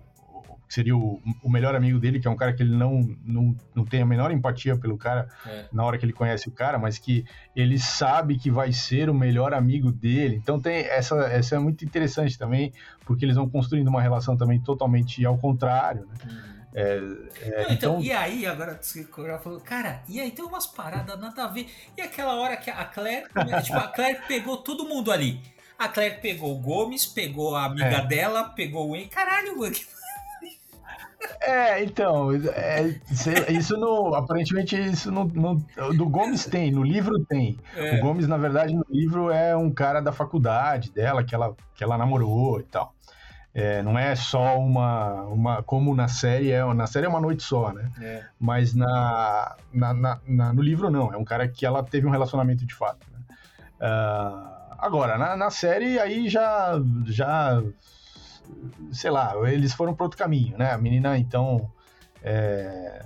[0.70, 3.56] que seria o, o, melhor amigo dele, que é um cara que ele não, não,
[3.74, 5.64] não tem a menor empatia pelo cara é.
[5.72, 7.24] na hora que ele conhece o cara, mas que
[7.56, 10.36] ele sabe que vai ser o melhor amigo dele.
[10.36, 12.72] Então tem essa, essa é muito interessante também,
[13.04, 16.14] porque eles vão construindo uma relação também totalmente ao contrário, né?
[16.24, 16.50] Uhum.
[16.72, 20.68] É, é, não, então, então, e aí, agora já falou, cara, e aí tem umas
[20.68, 21.68] paradas nada a ver.
[21.96, 23.26] E aquela hora que a Claire,
[23.64, 25.40] tipo, a Claire pegou todo mundo ali.
[25.76, 28.06] A Claire pegou o Gomes, pegou a amiga é.
[28.06, 29.08] dela, pegou o Wayne.
[29.08, 29.84] Caralho, mano, que
[31.40, 32.94] é, então, é,
[33.50, 34.14] isso não.
[34.14, 35.56] Aparentemente, isso não, não.
[35.94, 37.58] Do Gomes tem, no livro tem.
[37.76, 37.96] É.
[37.96, 41.84] O Gomes, na verdade, no livro é um cara da faculdade dela, que ela, que
[41.84, 42.94] ela namorou e tal.
[43.52, 45.62] É, não é só uma, uma.
[45.62, 46.62] Como na série é.
[46.72, 47.90] Na série é uma noite só, né?
[48.00, 48.24] É.
[48.38, 51.12] Mas na, na, na, na, no livro não.
[51.12, 53.06] É um cara que ela teve um relacionamento de fato.
[53.12, 53.18] Né?
[53.80, 56.80] Uh, agora, na, na série aí já.
[57.06, 57.60] já
[58.92, 60.72] sei lá, eles foram para outro caminho, né?
[60.72, 61.70] A menina, então.
[62.22, 63.04] É,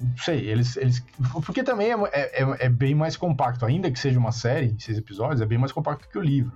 [0.00, 1.04] não sei, eles, eles.
[1.44, 4.98] Porque também é, é, é, é, bem mais compacto, ainda que seja uma série, seis
[4.98, 6.52] episódios, é bem mais compacto que o livro.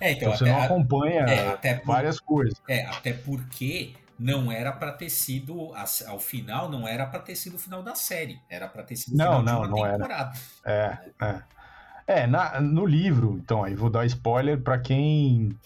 [0.00, 2.62] É, então, então você não acompanha é, várias por, coisas.
[2.68, 5.72] É, até porque não era para ter sido
[6.06, 9.14] ao final não era para ter sido o final da série era para ter sido
[9.14, 10.32] o não, final não, de uma não temporada
[10.64, 11.00] era.
[11.20, 11.42] é é
[12.22, 15.56] é na, no livro então aí vou dar spoiler para quem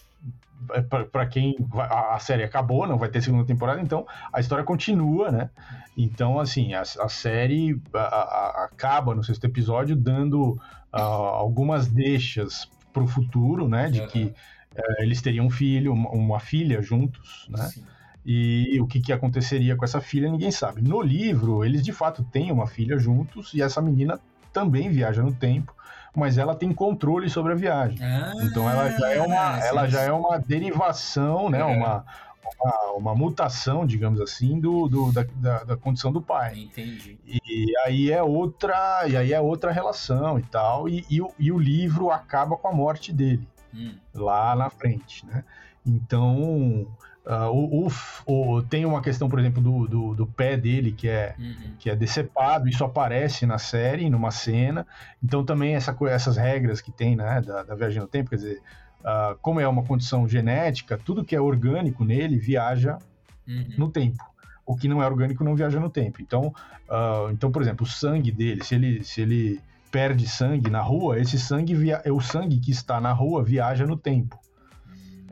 [1.11, 5.49] para quem a, série acabou, não vai ter segunda temporada, então a história continua, né?
[5.97, 10.59] Então, assim, a, a série a, acaba no sexto episódio dando
[10.91, 13.89] algumas deixas para o futuro, né?
[13.89, 14.33] De que
[14.75, 17.65] é, eles teriam um filho, uma, uma filha juntos, né?
[17.65, 17.83] Sim.
[18.25, 20.81] E o que, que aconteceria com essa filha, ninguém sabe.
[20.81, 24.17] No livro, eles de fato têm uma filha juntos e essa menina
[24.53, 25.75] também viaja no tempo
[26.15, 27.97] mas ela tem controle sobre a viagem.
[28.01, 31.59] Ah, então ela já é uma, ela já é uma derivação, né?
[31.59, 31.63] É.
[31.63, 32.05] Uma,
[32.59, 36.59] uma, uma, mutação, digamos assim, do, do da, da, da, condição do pai.
[36.59, 37.17] Entendi.
[37.25, 40.87] E aí é outra, e aí é outra relação e tal.
[40.87, 43.95] E, e, e o livro acaba com a morte dele hum.
[44.13, 45.43] lá na frente, né?
[45.85, 46.87] Então
[47.25, 51.07] Uh, o, o, o, tem uma questão, por exemplo, do, do, do pé dele que
[51.07, 51.75] é, uhum.
[51.79, 54.85] que é decepado, isso aparece na série, numa cena.
[55.23, 58.61] Então também essa, essas regras que tem né, da, da viagem no tempo, quer dizer,
[58.99, 62.97] uh, como é uma condição genética, tudo que é orgânico nele viaja
[63.47, 63.73] uhum.
[63.77, 64.21] no tempo.
[64.65, 66.21] O que não é orgânico não viaja no tempo.
[66.21, 66.47] Então,
[66.89, 71.17] uh, então por exemplo, o sangue dele, se ele, se ele perde sangue na rua,
[71.19, 74.37] esse sangue via, é o sangue que está na rua viaja no tempo.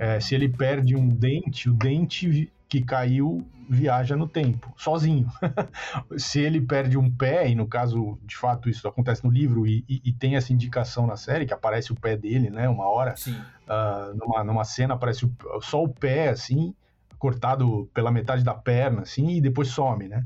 [0.01, 5.27] É, se ele perde um dente, o dente que caiu viaja no tempo, sozinho.
[6.17, 9.85] se ele perde um pé, e no caso, de fato, isso acontece no livro, e,
[9.87, 12.67] e, e tem essa indicação na série, que aparece o pé dele, né?
[12.67, 16.73] Uma hora, uh, numa, numa cena, aparece o, só o pé, assim,
[17.19, 20.25] cortado pela metade da perna, assim, e depois some, né?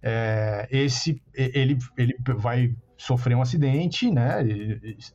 [0.00, 4.38] É, esse, ele, ele vai sofrer um acidente, né?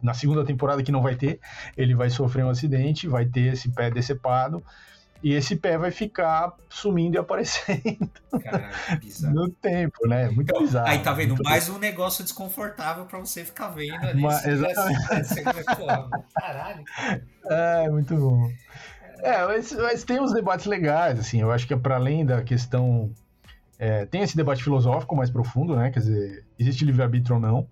[0.02, 1.40] Na segunda temporada que não vai ter,
[1.76, 4.64] ele vai sofrer um acidente, vai ter esse pé decepado
[5.24, 8.10] E esse pé vai ficar sumindo e aparecendo
[8.44, 9.36] Caralho, bizarro.
[9.36, 10.30] no tempo, né?
[10.32, 10.88] Muito Então, bizarro.
[10.88, 11.36] aí tá vendo?
[11.44, 14.20] Mais um negócio desconfortável pra você ficar vendo ali.
[14.22, 15.08] Mas- exatamente.
[15.28, 15.86] você vai, pô,
[16.34, 16.84] Caralho.
[16.86, 17.24] cara.
[17.46, 18.50] É, muito bom.
[19.20, 22.42] É, mas, mas tem uns debates legais, assim, eu acho que é para além da
[22.42, 23.12] questão.
[23.82, 25.90] É, tem esse debate filosófico mais profundo, né?
[25.90, 27.68] Quer dizer, existe livre-arbítrio ou não?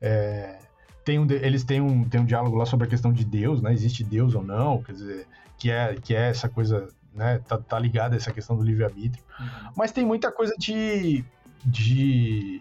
[0.00, 0.58] É,
[1.04, 3.72] tem um, eles têm um, têm um diálogo lá sobre a questão de Deus, né?
[3.72, 4.82] Existe Deus ou não?
[4.82, 7.38] Quer dizer, que é, que é essa coisa, né?
[7.46, 9.22] Tá, tá ligada a essa questão do livre-arbítrio.
[9.38, 9.70] Uhum.
[9.76, 11.24] Mas tem muita coisa de,
[11.64, 12.60] de,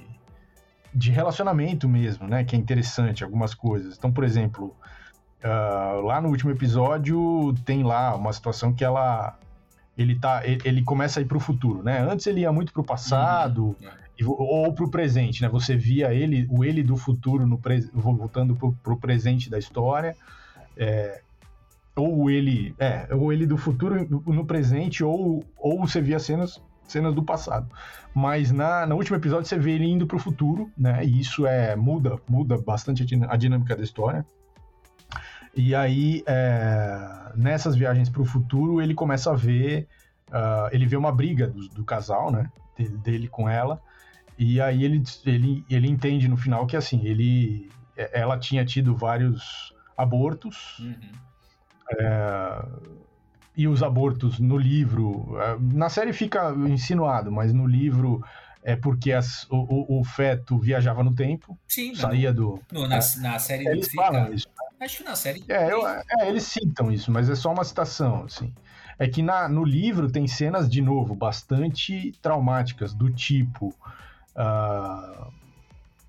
[0.93, 2.43] de relacionamento mesmo, né?
[2.43, 3.97] Que é interessante, algumas coisas.
[3.97, 4.75] Então, por exemplo,
[5.43, 9.35] ah, lá no último episódio tem lá uma situação que ela.
[9.97, 11.99] Ele, tá, ele, começa a ir pro futuro, né?
[11.99, 13.75] Antes ele ia muito pro passado
[14.19, 14.35] Uhum.
[14.37, 15.49] ou pro presente, né?
[15.49, 20.15] Você via ele, o ele do futuro no pre- voltando pro, pro presente da história.
[20.75, 21.21] É,
[21.95, 27.13] ou ele, é, ou ele do futuro no, presente, ou, ou você via cenas, cenas
[27.13, 27.67] do passado.
[28.15, 31.03] Mas na, no último episódio você vê ele indo pro futuro, né?
[31.05, 34.25] E isso é muda, muda bastante a dinâmica da história.
[35.55, 39.87] E aí, é, nessas viagens pro futuro, ele começa a ver,
[40.31, 42.49] ah, ele vê uma briga do, do casal, né?
[42.77, 43.79] Dele, dele com ela.
[44.37, 47.71] E aí ele, ele, ele entende no final que assim, ele,
[48.11, 51.13] ela tinha tido vários abortos, Uhum.
[53.55, 55.37] e os abortos no livro.
[55.39, 58.23] eh, Na série fica insinuado, mas no livro
[58.63, 62.61] é porque as- o, o- feto viajava no tempo, Sim, saía do.
[62.71, 64.47] no- na, na série Eles falam isso.
[64.79, 65.43] Acho que na série.
[65.47, 68.53] É, eu- é, eles citam isso, mas é só uma citação, assim.
[68.99, 73.73] É que na, no livro tem cenas, de novo, bastante traumáticas, do tipo.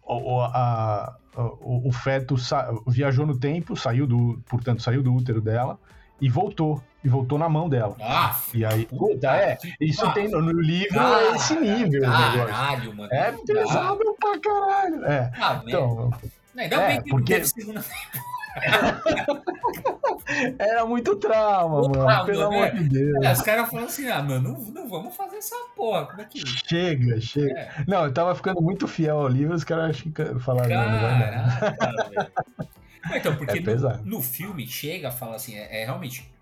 [0.07, 4.41] o, o- a- o- o feto sa- viajou no tempo, saiu do.
[4.49, 5.79] Portanto, saiu do útero dela
[6.21, 6.83] e voltou.
[7.05, 7.95] E voltou na mão dela.
[8.01, 12.07] Ah, E aí, puta, é, isso tem no, no livro, Cara, é esse nível o
[12.07, 12.47] negócio.
[12.47, 13.13] Caralho, mano.
[13.13, 15.05] É pesado pra caralho.
[15.05, 16.11] É, Ah, então,
[16.57, 17.85] Ainda é, bem que porque- não segunda
[20.59, 22.07] era muito trauma, Muito mano.
[22.07, 22.57] trauma, pelo né?
[22.69, 23.25] amor de Deus.
[23.25, 26.07] É, os caras falam assim, ah, mano, não, não vamos fazer essa porra.
[26.07, 26.41] Como é que.
[26.47, 27.59] Chega, chega.
[27.59, 31.01] É, Não, eu tava ficando muito fiel ao livro, os caras ficam falando, não, não
[31.01, 32.33] caraca.
[33.09, 36.33] Não, Então, porque É no, no filme chega, fala assim, é, é realmente.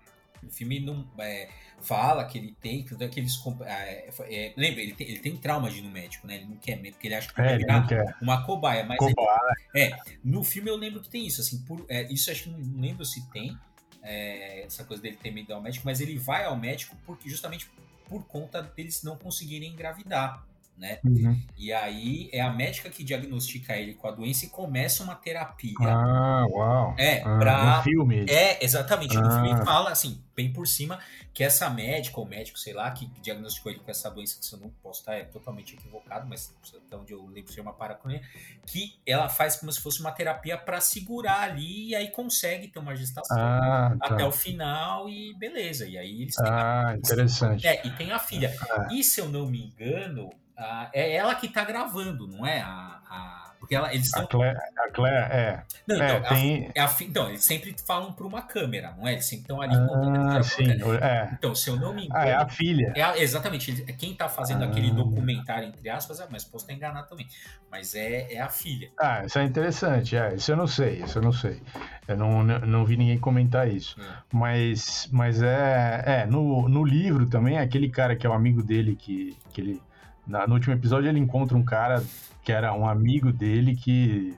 [0.47, 1.49] O filme não é,
[1.81, 3.39] fala que ele tem, que que eles.
[3.65, 6.35] é, é, lembra, ele tem, ele tem trauma de ir no médico, né?
[6.35, 8.83] Ele não quer mesmo, porque ele acha que É, vai ele virar uma cobaia.
[8.83, 9.99] Mas é Cobaia.
[10.23, 13.05] no filme eu lembro que tem isso, assim, por, é, isso acho que não, lembro
[13.05, 13.57] se tem,
[14.03, 17.69] é, essa coisa dele ter medo ao médico, mas ele vai ao médico porque justamente
[18.07, 20.45] por conta deles não conseguirem engravidar,
[20.77, 20.99] né?
[21.03, 21.39] Uhum.
[21.57, 25.73] E aí é a médica que diagnostica ele com a doença e começa uma terapia.
[25.81, 26.95] Ah, uau.
[26.97, 27.77] É, Ah, pra.
[27.77, 28.25] No filme.
[28.27, 29.15] É, exatamente.
[29.15, 29.43] No Ah.
[29.43, 30.99] filme fala, assim, bem por cima,
[31.31, 34.53] que essa médica ou médico, sei lá, que diagnosticou ele com essa doença, que se
[34.53, 38.21] eu não posso estar é totalmente equivocado, mas até onde eu lembro ser uma paracronia,
[38.65, 42.79] que ela faz como se fosse uma terapia para segurar ali e aí consegue ter
[42.79, 44.13] uma gestação Ah, tá.
[44.15, 45.87] até o final e beleza.
[45.87, 47.67] E aí eles têm Ah, interessante.
[47.67, 48.55] é, e tem a filha.
[48.71, 48.87] Ah.
[48.91, 52.59] E se eu não me engano, a- é ela que tá gravando, não é?
[52.61, 54.39] A, a- porque ela, eles A estão.
[54.39, 55.63] Claire, a Claire é.
[55.87, 56.71] Não, É, então, a- tem.
[56.75, 59.13] é a então, eles sempre falam para uma câmera, não é?
[59.13, 60.65] Eles sempre estão ali Ah, sim.
[61.01, 61.29] É.
[61.31, 62.19] Então, se eu não me engano.
[62.21, 62.91] Ah, é a filha.
[62.93, 64.67] é a- exatamente, quem tá fazendo Ah.
[64.67, 67.25] aquele documentário, entre aspas, é, mas posso estar enganado também.
[67.71, 68.91] Mas é, é a filha.
[68.99, 70.17] Ah, isso é interessante.
[70.17, 71.61] É, isso eu não sei, isso eu não sei.
[72.05, 73.95] Eu não, não, não vi ninguém comentar isso.
[73.99, 74.03] É.
[74.29, 78.93] Mas, mas é, é no, no livro também, aquele cara que é o amigo dele,
[78.97, 79.81] que, que ele.
[80.27, 82.03] Na- no último episódio ele encontra um cara
[82.43, 84.35] que era um amigo dele que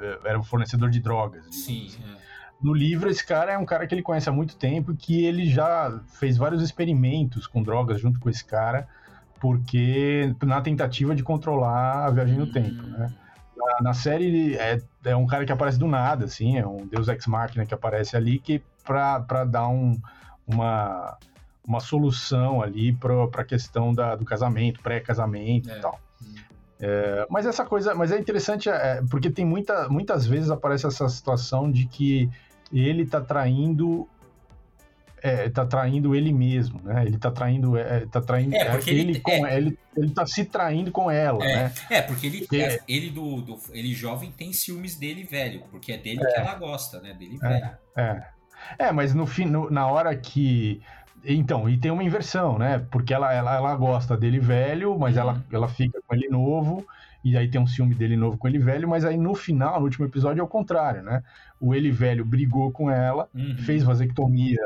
[0.00, 1.44] eh, era um fornecedor de drogas.
[1.50, 1.86] Sim.
[1.88, 2.02] assim.
[2.14, 2.28] é.
[2.60, 5.48] No livro, esse cara é um cara que ele conhece há muito tempo que ele
[5.48, 8.88] já fez vários experimentos com drogas junto com esse cara,
[9.40, 12.52] porque na tentativa de controlar a viagem no Hum.
[12.52, 13.12] tempo, né?
[13.56, 16.86] Na, na série ele é, é um cara que aparece do nada, assim, é um
[16.86, 19.96] Deus Ex Machina que aparece ali que pra, pra dar um,
[20.46, 21.16] uma,
[21.68, 25.76] uma solução ali pra, pra questão da, do casamento, pré-casamento É.
[25.78, 26.00] e tal.
[26.22, 26.34] Hum.
[26.80, 31.08] É, mas essa coisa, mas é interessante é, porque tem muita, muitas vezes aparece essa
[31.08, 32.30] situação de que
[32.72, 34.08] ele tá traindo
[35.20, 37.04] é, tá traindo ele mesmo, né?
[37.04, 40.44] Ele tá traindo, é, tá traindo É, porque ele- ele, com ele, ele tá se
[40.44, 41.54] traindo com ela, É.
[41.64, 41.72] né?
[41.90, 42.78] É, porque ele, É.
[42.86, 47.00] ele do, do- ele jovem tem ciúmes dele velho, porque é dele que ela gosta,
[47.00, 47.14] né?
[47.14, 47.48] Dele É.
[47.48, 47.70] velho.
[47.96, 48.22] É,
[48.78, 50.80] é mas no fim, no- na hora que
[51.24, 52.78] então, e tem uma inversão, né?
[52.90, 55.22] Porque ela, ela, ela gosta dele velho, mas Uhum.
[55.22, 56.84] ela, ela fica com ele novo,
[57.24, 59.84] e aí tem um ciúme dele novo com ele velho, mas aí no final, no
[59.86, 61.22] último episódio, é o contrário, né?
[61.60, 63.56] O ele velho brigou com ela, Uhum.
[63.58, 64.60] fez vasectomia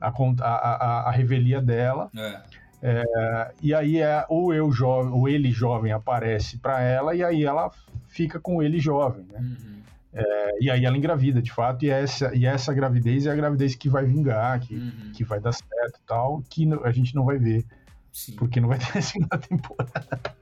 [0.00, 2.10] a, a, a revelia dela.
[2.16, 2.40] É.
[2.80, 7.44] É, e aí é ou eu jovem, ou ele jovem aparece para ela e aí
[7.44, 7.70] ela
[8.06, 9.40] fica com ele jovem, né?
[9.40, 9.82] Uhum.
[10.18, 13.74] É, e aí ela engravida, de fato, e essa, e essa gravidez é a gravidez
[13.74, 15.12] que vai vingar, que, uhum.
[15.14, 17.64] que vai dar certo e tal, que a gente não vai ver.
[18.12, 18.32] Sim.
[18.32, 20.36] Porque não vai ter segunda temporada.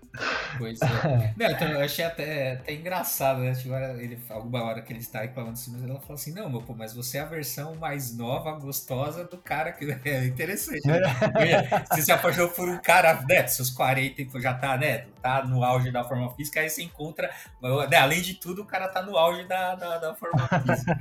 [0.58, 1.34] Pois é.
[1.36, 3.52] Não, então eu achei até, até engraçado, né?
[3.52, 6.62] Tipo, ele, alguma hora que ele está reclamando de cima, ela fala assim: Não, meu
[6.62, 10.86] pô, mas você é a versão mais nova, gostosa do cara que é interessante.
[10.86, 11.00] Né?
[11.90, 13.46] Você se apaixonou por um cara, né?
[13.46, 15.06] Seus 40 já tá, né?
[15.22, 17.30] Tá no auge da forma física, aí você encontra.
[17.90, 20.98] Né, além de tudo, o cara tá no auge da, da, da forma física.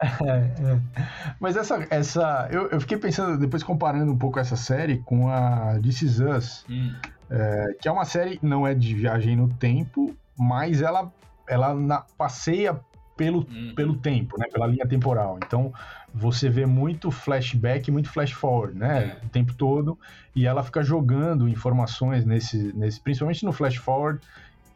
[0.00, 1.34] É, é.
[1.38, 1.86] Mas essa.
[1.90, 6.20] essa eu, eu fiquei pensando, depois comparando um pouco essa série com a This Is
[6.20, 6.64] Us.
[6.68, 6.94] Hum
[7.30, 11.12] é, que é uma série, não é de viagem no tempo, mas ela,
[11.46, 12.78] ela na, passeia
[13.16, 13.74] pelo, uhum.
[13.76, 14.46] pelo tempo, né?
[14.50, 15.38] Pela linha temporal.
[15.44, 15.72] Então,
[16.12, 19.18] você vê muito flashback e muito flash forward, né?
[19.20, 19.26] É.
[19.26, 19.98] O tempo todo.
[20.34, 24.20] E ela fica jogando informações nesse, nesse principalmente no flash forward,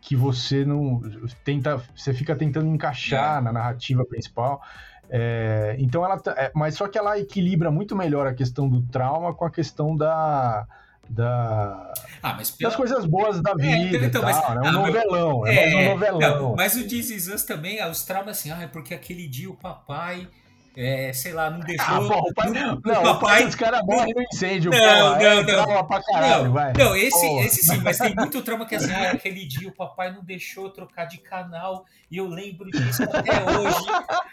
[0.00, 1.02] que você não
[1.42, 3.40] tenta, você fica tentando encaixar é.
[3.40, 4.62] na narrativa principal.
[5.08, 8.82] É, então ela, tá, é, mas só que ela equilibra muito melhor a questão do
[8.82, 10.66] trauma com a questão da
[11.08, 12.70] da, ah, pela...
[12.70, 14.60] das coisas boas da é, vida é, então, tal, mas, né?
[14.62, 16.20] um ah, novelão, é, é, um novelão.
[16.20, 19.26] Não, mas o This Is Us também, ah, os traumas assim, ah, é porque aquele
[19.28, 20.28] dia o papai
[20.76, 21.86] é, sei lá, não deixou.
[21.86, 24.72] Ah, pô, o pai, não, não, o papai, os caras morrem no incêndio.
[24.72, 25.86] Não, pô, não, é, não.
[25.86, 26.72] Pra caralho, não, vai.
[26.72, 30.12] não esse, esse sim, mas tem muito trauma que assim, ah, aquele dia o papai
[30.12, 33.86] não deixou trocar de canal e eu lembro disso até hoje.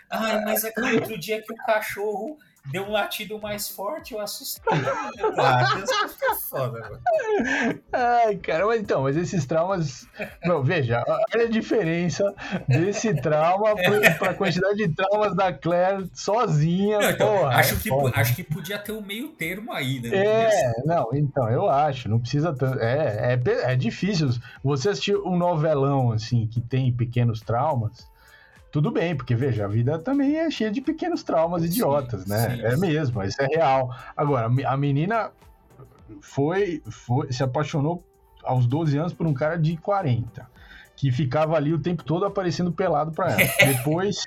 [0.10, 4.62] Ai, mas aquele outro dia que o cachorro deu um latido mais forte, eu assustei.
[5.38, 6.08] Ah,
[6.50, 7.00] foda, mano.
[7.92, 10.08] Ai, cara, mas então, mas esses traumas.
[10.44, 12.34] Não, veja, olha a diferença
[12.68, 17.00] desse trauma para a quantidade de traumas da Claire sozinha.
[17.00, 20.10] Não, então, porra, acho, é que, acho que podia ter um meio termo aí, né?
[20.14, 22.80] É, não, então, eu acho, não precisa tanto.
[22.80, 24.30] É, é, é difícil.
[24.64, 28.12] Você assistir um novelão, assim, que tem pequenos traumas
[28.72, 32.56] tudo bem, porque veja, a vida também é cheia de pequenos traumas idiotas, sim, né?
[32.56, 32.80] Sim, é sim.
[32.80, 33.94] mesmo, isso é real.
[34.16, 35.32] Agora, a menina
[36.22, 38.04] foi, foi, se apaixonou
[38.44, 40.50] aos 12 anos por um cara de 40,
[40.96, 43.52] que ficava ali o tempo todo aparecendo pelado para ela.
[43.66, 44.26] depois,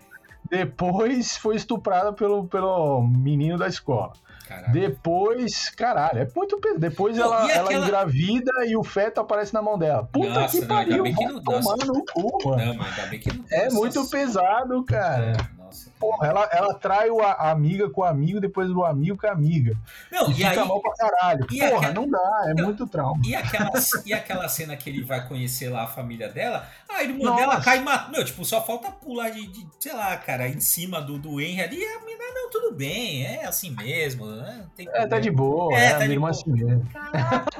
[0.48, 4.12] depois foi estuprada pelo, pelo menino da escola.
[4.46, 4.72] Caraca.
[4.72, 6.78] Depois, caralho, é muito peso.
[6.78, 7.72] Depois não, ela, aquela...
[7.72, 10.08] ela engravida e o feto aparece na mão dela.
[10.12, 12.64] Puta nossa, que pariu, não, que não, tomar no cu, mano.
[12.64, 15.32] Não, mas ainda bem que não É muito pesado, cara.
[15.32, 15.90] É, nossa.
[15.98, 19.32] Porra, ela, ela trai o, a amiga com o amigo, depois o amigo com a
[19.32, 19.76] amiga.
[20.10, 21.46] Não, e, e fica aí, mal pra caralho.
[21.46, 21.92] Porra, aquela...
[21.92, 23.20] não dá, é não, muito trauma.
[23.24, 23.70] E aquela,
[24.06, 27.40] e aquela cena que ele vai conhecer lá a família dela, a irmã nossa.
[27.40, 28.10] dela cai e mata.
[28.10, 31.62] Meu, tipo, só falta pular de, de, sei lá, cara, em cima do, do Henry
[31.62, 31.80] ali.
[31.80, 34.26] E a menina, não, tudo bem, é assim mesmo.
[34.26, 34.66] Né?
[34.78, 36.88] é, tá de boa, é, é tá a minha irmã assim mesmo.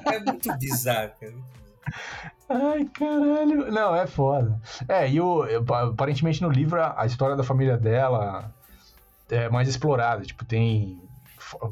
[0.06, 1.34] é muito bizarro, cara.
[2.48, 3.70] Ai, caralho.
[3.70, 4.60] Não, é foda.
[4.88, 5.44] É, e o,
[5.90, 8.52] aparentemente no livro a história da família dela
[9.30, 10.22] é mais explorada.
[10.24, 11.00] Tipo, tem.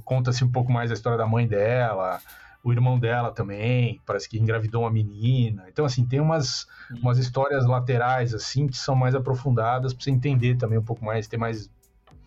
[0.05, 2.21] Conta-se um pouco mais a história da mãe dela,
[2.63, 5.65] o irmão dela também, parece que engravidou uma menina.
[5.69, 6.67] Então, assim, tem umas,
[7.03, 11.27] umas histórias laterais, assim, que são mais aprofundadas pra você entender também um pouco mais,
[11.27, 11.71] ter mais,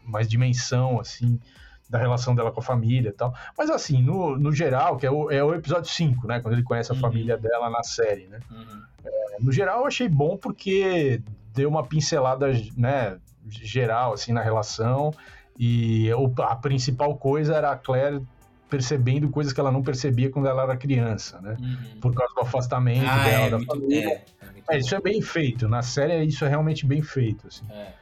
[0.03, 1.39] mais dimensão, assim
[1.89, 3.33] da relação dela com a família e tal.
[3.57, 6.39] Mas assim, no, no geral, que é o, é o episódio 5, né?
[6.39, 7.01] Quando ele conhece a uhum.
[7.01, 8.39] família dela na série, né?
[8.51, 8.81] Uhum.
[9.05, 11.21] É, no geral, eu achei bom porque
[11.53, 13.17] deu uma pincelada, né?
[13.47, 15.13] Geral, assim, na relação.
[15.57, 18.21] E a principal coisa era a Claire
[18.69, 21.55] percebendo coisas que ela não percebia quando ela era criança, né?
[21.59, 21.99] Uhum.
[22.01, 24.23] Por causa do afastamento ah, dela é, da família.
[24.67, 25.67] É, é isso é bem feito.
[25.67, 27.65] Na série, isso é realmente bem feito, assim.
[27.69, 27.93] É.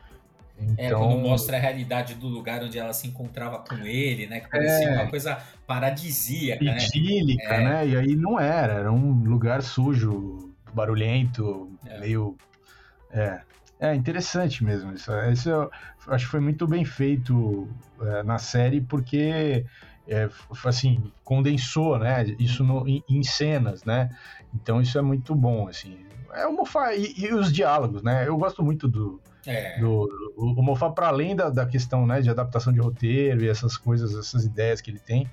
[0.71, 0.86] Então...
[0.86, 4.39] É, quando então, mostra a realidade do lugar onde ela se encontrava com ele, né?
[4.39, 4.93] Que parecia é...
[5.02, 6.78] uma coisa paradisíaca, né?
[6.78, 7.63] Idílica, né?
[7.63, 7.88] né?
[7.88, 11.99] E aí não era, era um lugar sujo, barulhento, é.
[11.99, 12.38] meio...
[13.12, 13.41] É,
[13.80, 14.93] é interessante mesmo.
[14.93, 15.69] Isso, isso eu
[16.08, 17.67] acho que foi muito bem feito
[18.02, 19.65] é, na série, porque
[20.08, 20.30] é,
[20.65, 22.23] assim, condensou, né?
[22.39, 24.10] Isso no, em, em, cenas, né?
[24.54, 25.97] Então isso é muito bom, assim.
[26.34, 28.28] É o Moffat e, e, os diálogos, né?
[28.28, 29.80] Eu gosto muito do, é.
[29.80, 33.50] Do, o, o Moffat, para além da, da questão né, de adaptação de roteiro e
[33.50, 35.30] essas coisas, essas ideias que ele tem,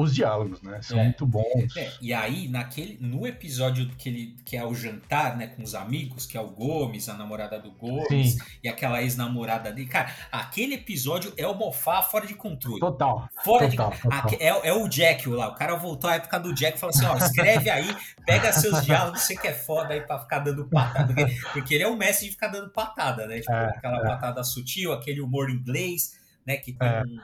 [0.00, 0.80] os diálogos, né?
[0.82, 1.04] São é.
[1.04, 1.76] muito bons.
[1.76, 1.92] É.
[2.00, 6.26] E aí, naquele, no episódio que ele que é o jantar, né, com os amigos,
[6.26, 8.38] que é o Gomes, a namorada do Gomes, Sim.
[8.64, 9.88] e aquela ex-namorada dele.
[9.88, 12.80] Cara, aquele episódio é o Mofá fora de controle.
[12.80, 13.28] Total.
[13.44, 14.30] Fora total, de total.
[14.38, 15.48] É, é o Jack lá.
[15.48, 17.94] O cara voltou à época do Jack e falou assim: ó, escreve aí,
[18.24, 21.14] pega seus diálogos, você que é foda aí pra ficar dando patada.
[21.14, 23.40] Porque, porque ele é o mestre de ficar dando patada, né?
[23.40, 24.02] Tipo, é, aquela é.
[24.02, 26.56] patada sutil, aquele humor inglês, né?
[26.56, 27.02] Que tem é.
[27.02, 27.18] um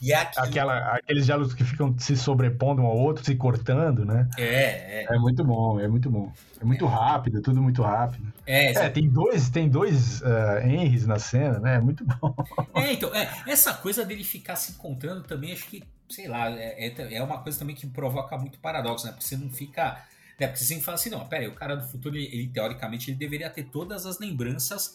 [0.00, 0.46] E é aquilo...
[0.46, 4.28] Aquela, aqueles diálogos que ficam se sobrepondo um ao outro, se cortando, né?
[4.38, 5.06] É, é.
[5.10, 6.32] É muito bom, é muito bom.
[6.60, 6.88] É muito é.
[6.88, 8.32] rápido, tudo muito rápido.
[8.46, 11.76] É, é tem dois, tem dois uh, Henrys na cena, né?
[11.76, 12.34] É muito bom.
[12.74, 16.86] É, então, é, essa coisa dele ficar se encontrando também, acho que, sei lá, é,
[16.86, 19.12] é, é uma coisa também que provoca muito paradoxo, né?
[19.12, 20.02] Porque você não fica.
[20.38, 20.46] Né?
[20.46, 23.10] Porque você sempre fala assim, não, pera aí, o cara do futuro, ele, ele teoricamente,
[23.10, 24.94] ele deveria ter todas as lembranças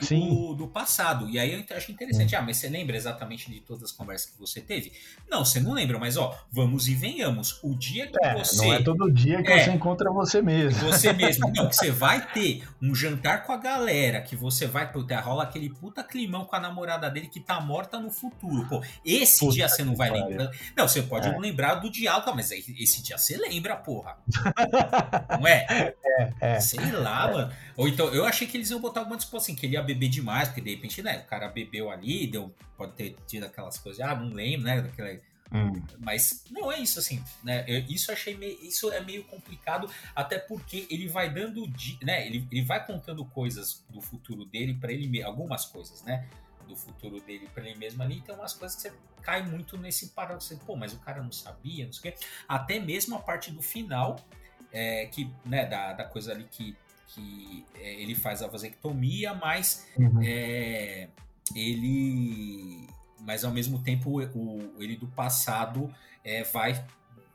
[0.00, 1.28] do, do, passado.
[1.28, 2.36] E aí eu acho interessante.
[2.36, 4.92] Ah, mas você lembra exatamente de todas as conversas que você teve?
[5.28, 7.58] Não, você não lembra, mas ó, vamos e venhamos.
[7.62, 8.66] O dia que é, você.
[8.66, 10.80] Não é todo dia que é, você encontra você mesmo.
[10.90, 11.50] Você mesmo.
[11.54, 14.90] Não, que você vai ter um jantar com a galera, que você vai.
[14.90, 18.66] Puta, rola aquele puta climão com a namorada dele que tá morta no futuro.
[18.68, 20.50] Pô, esse puta dia você não vai lembrar.
[20.76, 21.38] Não, você pode é.
[21.38, 24.16] lembrar do diálogo, mas esse dia você lembra, porra.
[25.38, 25.94] não é?
[26.04, 26.60] É, é.
[26.60, 27.52] Sei lá, mano.
[27.76, 30.08] Ou então, eu achei que eles iam botar alguma tipo assim, que ele ia beber
[30.08, 34.00] demais, porque de repente, né, o cara bebeu ali, deu, pode ter tido aquelas coisas,
[34.00, 35.18] ah, não lembro, né, daquela...
[35.52, 35.82] Hum.
[35.98, 37.64] Mas não é isso assim, né?
[37.66, 41.66] Eu, isso achei meio, isso é meio complicado, até porque ele vai dando,
[42.02, 42.24] né?
[42.24, 46.28] Ele, ele vai contando coisas do futuro dele para ele, algumas coisas, né?
[46.68, 50.10] Do futuro dele para ele mesmo ali, tem umas coisas que você cai muito nesse
[50.10, 52.26] paradoxo, pô, mas o cara não sabia, não sei o quê.
[52.46, 54.24] Até mesmo a parte do final,
[54.70, 56.76] é, que, né, da, da coisa ali que
[57.14, 60.20] que é, ele faz a vasectomia, mas uhum.
[60.22, 61.08] é,
[61.54, 62.86] ele,
[63.20, 65.92] mas ao mesmo tempo o, ele do passado
[66.24, 66.84] é, vai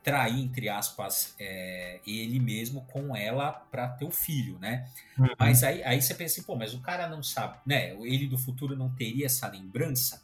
[0.03, 4.87] trair entre aspas é, ele mesmo com ela para ter o filho, né?
[5.17, 5.27] Uhum.
[5.37, 7.91] Mas aí, aí você pensa assim, pô, mas o cara não sabe, né?
[8.01, 10.21] Ele do futuro não teria essa lembrança,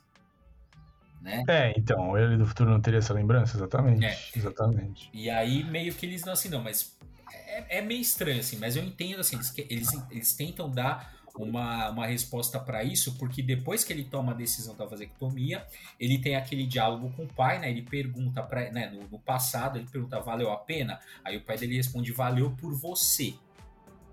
[1.19, 1.43] né?
[1.47, 4.17] É, então, ele do futuro não teria essa lembrança, exatamente, é.
[4.35, 5.09] exatamente.
[5.11, 6.95] E aí meio que eles não assim, não, mas
[7.33, 11.89] é, é, meio estranho, assim, mas eu entendo, assim, eles, eles, eles tentam dar uma,
[11.89, 15.65] uma resposta para isso, porque depois que ele toma a decisão da vasectomia,
[15.99, 17.69] ele tem aquele diálogo com o pai, né?
[17.69, 20.99] Ele pergunta para, né, no, no, passado, ele pergunta, valeu a pena?
[21.23, 23.33] Aí o pai dele responde, valeu por você.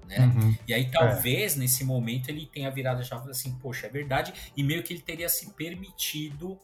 [0.07, 0.21] Né?
[0.21, 0.57] Uhum.
[0.67, 1.59] E aí talvez é.
[1.59, 5.03] nesse momento ele tenha virado a chave assim, poxa, é verdade, e meio que ele
[5.03, 6.59] teria se permitido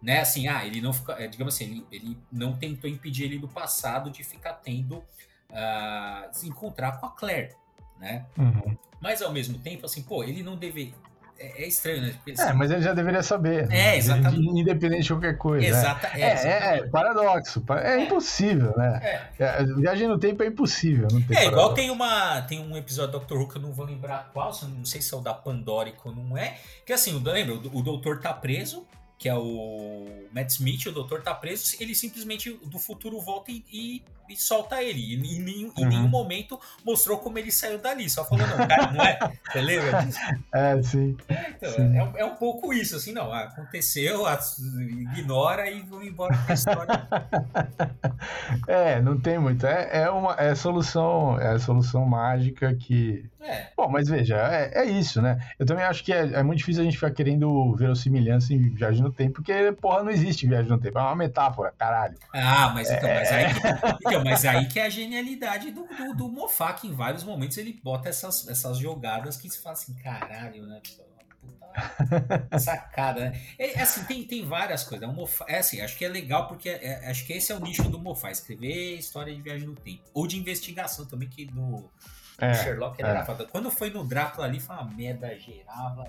[0.00, 0.20] né?
[0.20, 3.48] Assim, ah, ele não fica, é, digamos assim, ele, ele não tentou impedir ele do
[3.48, 5.04] passado de ficar tendo
[5.50, 7.54] uh, se encontrar com a Claire,
[7.98, 8.26] né?
[8.36, 8.76] Uhum.
[9.00, 10.94] Mas ao mesmo tempo, assim, pô, ele não deve.
[11.38, 12.12] É, é estranho, né?
[12.16, 13.68] Porque, assim, é, mas ele já deveria saber.
[13.68, 13.92] Né?
[13.92, 14.42] É, exatamente.
[14.58, 15.66] Independente de qualquer coisa.
[15.66, 16.20] Exata, né?
[16.20, 17.64] é, é, é, paradoxo.
[17.80, 19.30] É, impossível, né?
[19.76, 21.06] Viagem no tempo é impossível.
[21.12, 21.52] Não tem é, paradoxo.
[21.52, 24.52] igual tem, uma, tem um episódio do Doctor Who que eu não vou lembrar qual,
[24.64, 26.58] não sei se é o da Pandorico ou não é.
[26.84, 28.84] Que assim, lembra, o, o doutor tá preso,
[29.16, 33.64] que é o Matt Smith, o doutor tá preso, ele simplesmente do futuro volta e,
[33.72, 35.00] e, e solta ele.
[35.00, 35.72] E, em, uhum.
[35.76, 39.18] em, nenhum momento mostrou como ele saiu dali, só falando, cara, não é?
[39.50, 40.18] Você lembra disso?
[40.52, 41.16] É, sim.
[41.28, 41.98] É, então, sim.
[41.98, 44.24] É, é, um pouco isso, assim, não, aconteceu,
[45.12, 47.08] ignora e vamos embora com a história.
[48.66, 49.66] é, não tem muito.
[49.66, 53.24] É, é uma é solução, é a solução mágica que.
[53.40, 53.68] É.
[53.76, 55.38] Bom, mas veja, é, é isso, né?
[55.58, 59.02] Eu também acho que é, é muito difícil a gente ficar querendo verossimilhança em viagem
[59.02, 60.98] no tempo, porque, porra, não existe viagem no tempo.
[60.98, 62.16] É uma metáfora, caralho.
[62.34, 63.46] Ah, mas então, mas, aí,
[64.06, 67.24] que, então, mas aí que é a genialidade do, do, do Mofá, que em vários
[67.24, 70.80] momentos ele bota essas, essas jogadas que se fala assim, caralho, né?
[71.40, 73.40] Puta sacada, né?
[73.58, 75.08] É, é, assim, tem, tem várias coisas.
[75.46, 77.84] É, é assim, acho que é legal porque é, acho que esse é o nicho
[77.84, 80.02] do Mofá, escrever história de viagem no tempo.
[80.12, 81.88] Ou de investigação também, que no
[82.40, 83.44] é, Sherlock era é.
[83.50, 86.04] Quando foi no Drácula ali, foi uma merda gerava.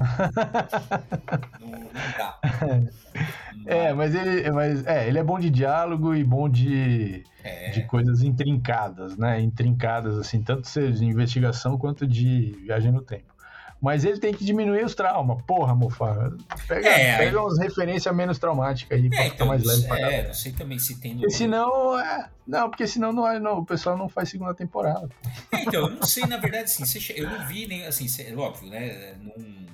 [1.59, 2.39] não, não dá.
[3.65, 7.71] É, mas ele, mas, é, ele é bom de diálogo e bom de, é.
[7.71, 9.41] de coisas intrincadas, né?
[9.41, 13.33] Intrincadas, assim, tanto de investigação quanto de viagem no tempo.
[13.81, 15.41] Mas ele tem que diminuir os traumas.
[15.43, 16.35] Porra, Mofa.
[16.67, 17.43] Pega, é, pega aí...
[17.43, 20.51] umas referências menos traumáticas aí é, pra então, ficar mais leve pra É, não sei
[20.51, 21.21] também se tem no...
[21.21, 21.99] Porque senão.
[21.99, 22.29] É...
[22.45, 25.09] Não, porque senão não, não, o pessoal não faz segunda temporada.
[25.51, 29.15] É, então, eu não sei, na verdade, assim, eu não vi nem assim, óbvio, né?
[29.21, 29.69] Não.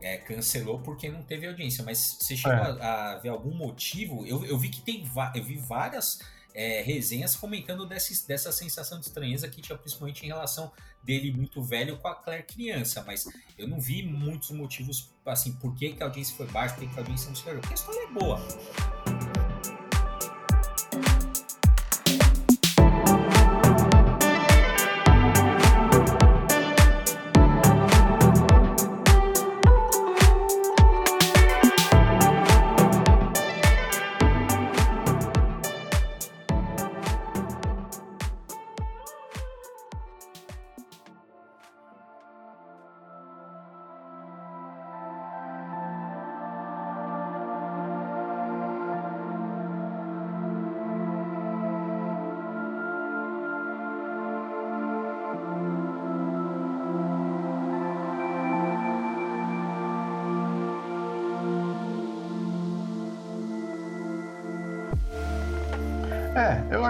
[0.00, 2.82] É, cancelou porque não teve audiência, mas você chegou é.
[2.82, 4.26] a, a, ver algum motivo?
[4.26, 6.20] Eu, eu vi que tem eu vi várias
[6.56, 10.72] é, resenhas comentando desse, dessa sensação de estranheza que tinha principalmente em relação
[11.04, 13.28] dele muito velho com a Claire criança, mas
[13.58, 16.88] eu não vi muitos motivos, assim, por que, que a audiência foi baixa, por que,
[16.88, 18.95] que a audiência não se porque a história é boa.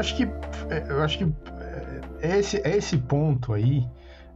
[0.06, 0.22] Acho que
[0.70, 1.32] é, eu acho que
[2.20, 3.88] é esse, é esse ponto aí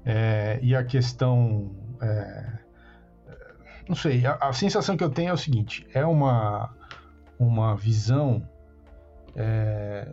[0.05, 1.71] é, e a questão
[2.03, 2.59] é,
[3.89, 6.75] não sei, a, a, sensação que eu tenho é o seguinte, é uma
[7.39, 8.47] uma visão
[9.35, 10.09] é,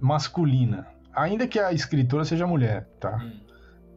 [0.00, 3.18] masculina, ainda que a escritora seja mulher, tá?
[3.22, 3.40] Hum.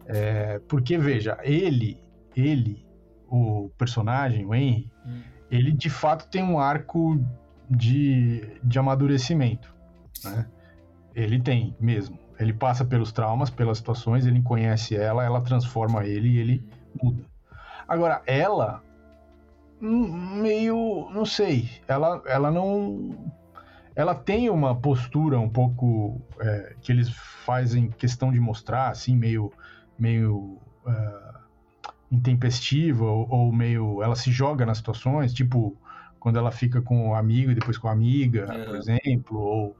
[0.07, 1.99] É, porque veja, ele,
[2.35, 2.85] ele,
[3.27, 5.21] o personagem, o Henry, hum.
[5.49, 7.19] ele de fato tem um arco
[7.67, 9.73] de, de amadurecimento,
[10.23, 10.45] né?
[11.15, 12.19] Ele tem mesmo.
[12.37, 16.63] Ele passa pelos traumas, pelas situações, ele conhece ela, ela transforma ele e ele
[17.01, 17.23] muda.
[17.87, 18.83] Agora, ela
[19.81, 23.15] hum, meio, não sei, ela, ela não
[23.95, 27.09] ela tem uma postura um pouco é, que eles
[27.45, 29.53] fazem questão de mostrar, assim, meio,
[29.97, 31.39] meio uh,
[32.11, 34.03] intempestiva ou, ou, meio.
[34.03, 35.77] Ela se joga nas situações, tipo
[36.19, 38.65] quando ela fica com o amigo e depois com a amiga, é.
[38.65, 39.75] por exemplo, ou,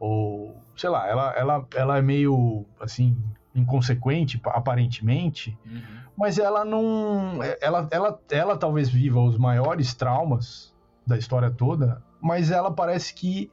[0.00, 3.16] ou sei lá, ela, ela, ela é meio assim
[3.54, 5.82] inconsequente aparentemente, uhum.
[6.16, 10.74] mas ela não, ela, ela, ela talvez viva os maiores traumas
[11.06, 13.50] da história toda, mas ela parece que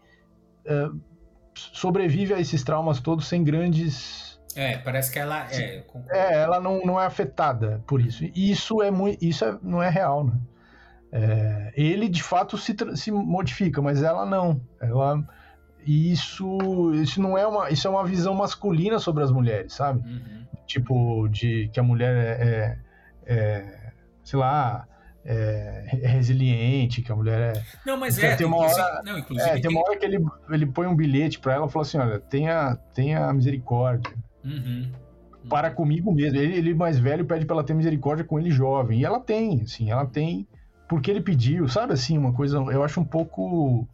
[0.65, 0.89] é,
[1.53, 4.39] sobrevive a esses traumas todos sem grandes.
[4.55, 5.83] É, parece que ela é.
[6.09, 8.23] É, ela não, não é afetada por isso.
[8.23, 10.33] E isso é muito, isso é, não é real, né?
[11.11, 14.61] É, ele de fato se, se modifica, mas ela não.
[14.79, 15.25] Ela
[15.87, 20.07] isso isso não é uma isso é uma visão masculina sobre as mulheres, sabe?
[20.07, 20.45] Uhum.
[20.65, 22.79] Tipo de que a mulher é,
[23.25, 23.91] é, é
[24.23, 24.87] sei lá
[25.29, 27.63] é, é, resiliente, que a mulher é.
[27.85, 28.37] Não, mas é.
[28.37, 31.37] Tem uma hora, não, inclusive, é, tem uma hora que ele, ele põe um bilhete
[31.37, 34.13] para ela e fala assim: olha, tenha, tenha misericórdia.
[34.41, 34.89] Uhum.
[35.49, 36.39] Para comigo mesmo.
[36.39, 39.01] Ele, ele mais velho pede para ela ter misericórdia com ele jovem.
[39.01, 40.47] E ela tem, assim, ela tem.
[40.87, 42.59] Porque ele pediu, sabe assim, uma coisa.
[42.59, 43.85] Eu acho um pouco.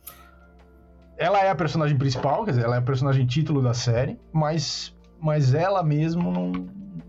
[1.24, 4.94] Ela é a personagem principal, quer dizer, ela é a personagem título da série, mas,
[5.22, 6.52] mas ela mesmo não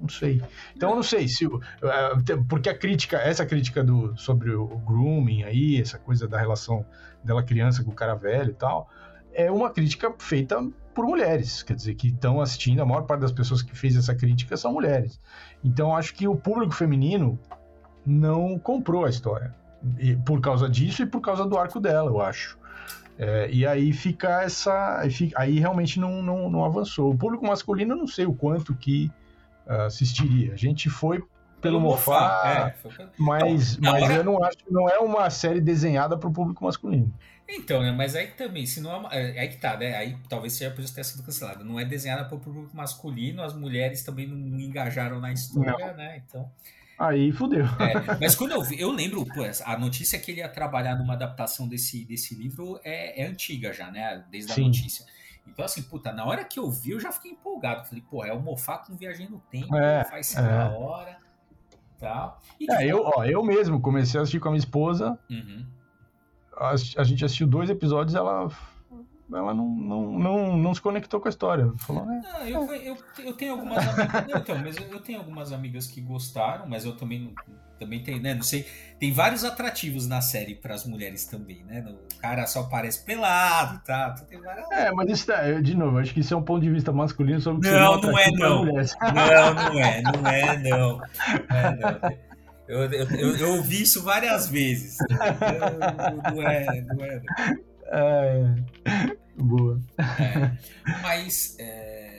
[0.01, 0.41] não sei.
[0.77, 5.43] Então eu não sei se é, porque a crítica, essa crítica do sobre o grooming
[5.43, 6.87] aí, essa coisa da relação
[7.25, 8.89] dela criança com o cara velho e tal,
[9.33, 13.33] é uma crítica feita por mulheres, quer dizer, que estão assistindo, a maior parte das
[13.33, 15.19] pessoas que fez essa crítica são mulheres.
[15.65, 17.37] Então acho que o público feminino
[18.07, 19.53] não comprou a história.
[19.99, 22.57] E por causa disso e por causa do arco dela, eu acho.
[23.19, 25.03] É, e aí fica essa.
[25.37, 27.13] Aí realmente não, não, não avançou.
[27.13, 29.11] O público masculino, eu não sei o quanto que
[29.67, 30.53] assistiria.
[30.53, 31.23] A gente foi
[31.65, 34.15] pelo, Mofá, é, mas, então, mas hora...
[34.17, 37.11] eu não acho que não é uma série desenhada para o público masculino.
[37.49, 37.91] Então, né?
[37.91, 39.97] Mas aí também, se não é, uma, é aí que tá, né?
[39.97, 41.65] Aí talvez seja por isso ter sido cancelada.
[41.65, 45.97] Não é desenhada para o público masculino, as mulheres também não engajaram na história, não.
[45.97, 46.23] né?
[46.27, 46.51] Então.
[46.99, 47.65] Aí fudeu.
[47.65, 51.15] É, mas quando eu vi, eu lembro, pô, a notícia que ele ia trabalhar numa
[51.15, 54.25] adaptação desse, desse livro é, é antiga já, né?
[54.31, 54.67] Desde a Sim.
[54.67, 55.05] notícia.
[55.47, 57.87] Então, assim, puta, na hora que eu vi, eu já fiquei empolgado.
[57.87, 60.43] Falei, pô, é o Mofá com Viagem no Tempo, é, faz é.
[60.43, 61.19] da hora.
[61.99, 62.41] Tal.
[62.59, 65.19] E, é, eu, ó, eu mesmo comecei a assistir com a minha esposa.
[65.31, 65.67] Uhum.
[66.57, 68.49] A, a, gente assistiu dois episódios ela
[69.33, 71.73] ela não, não, não, não se conectou com a história.
[71.79, 72.21] Falou, né?
[72.23, 74.27] Não, eu, eu, eu tenho algumas amigas.
[74.29, 77.33] Não, então, mas eu tenho algumas amigas que gostaram, mas eu também
[77.79, 78.35] também tem, né?
[78.35, 78.67] Não sei.
[78.99, 81.85] Tem vários atrativos na série para as mulheres também, né?
[81.89, 84.15] O cara só parece pelado tá.
[84.43, 84.71] Várias...
[84.71, 87.41] É, mas isso tá, de novo, acho que isso é um ponto de vista masculino
[87.41, 88.65] sobre Não, não é não.
[88.65, 91.03] Não, não é, não é não.
[91.51, 92.35] É, não.
[92.67, 94.97] Eu, eu, eu, eu, ouvi isso várias vezes.
[95.11, 97.21] Não, não é, não é.
[97.21, 97.74] Não.
[97.87, 98.55] É
[99.37, 99.81] boa.
[99.99, 101.57] É, mas.
[101.59, 102.15] É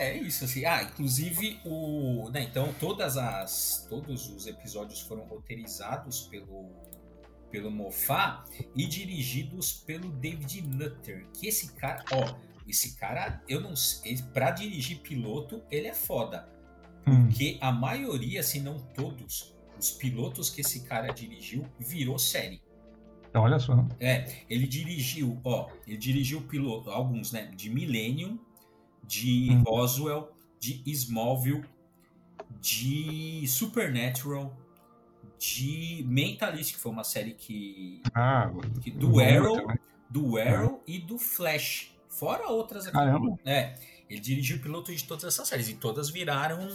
[0.00, 0.64] é isso, assim.
[0.64, 2.30] Ah, inclusive o.
[2.30, 3.86] Né, então, todas as.
[3.86, 6.70] Todos os episódios foram roteirizados pelo.
[7.50, 8.44] Pelo Mofá
[8.74, 11.26] e dirigidos pelo David Nutter.
[11.34, 12.02] Que esse cara.
[12.12, 12.34] Ó,
[12.66, 14.16] esse cara, eu não sei.
[14.32, 16.48] Pra dirigir piloto, ele é foda.
[17.06, 17.26] Hum.
[17.26, 22.62] Porque a maioria, se não todos, os pilotos que esse cara dirigiu virou série.
[23.34, 23.86] Olha só.
[23.98, 27.50] É, ele dirigiu, ó, ele dirigiu piloto, alguns, né?
[27.54, 28.38] De Millennium,
[29.06, 29.62] de hum.
[29.62, 31.64] Roswell, de Smallville,
[32.60, 34.56] de Supernatural,
[35.38, 38.02] de Mentalist, que foi uma série que.
[38.14, 38.50] Ah,
[38.80, 39.66] que do Arrow,
[40.08, 40.90] do Arrow é.
[40.92, 41.94] e do Flash.
[42.08, 42.96] Fora outras aqui.
[42.96, 43.38] Caramba.
[43.44, 43.74] É,
[44.08, 46.68] ele dirigiu o piloto de todas essas séries e todas viraram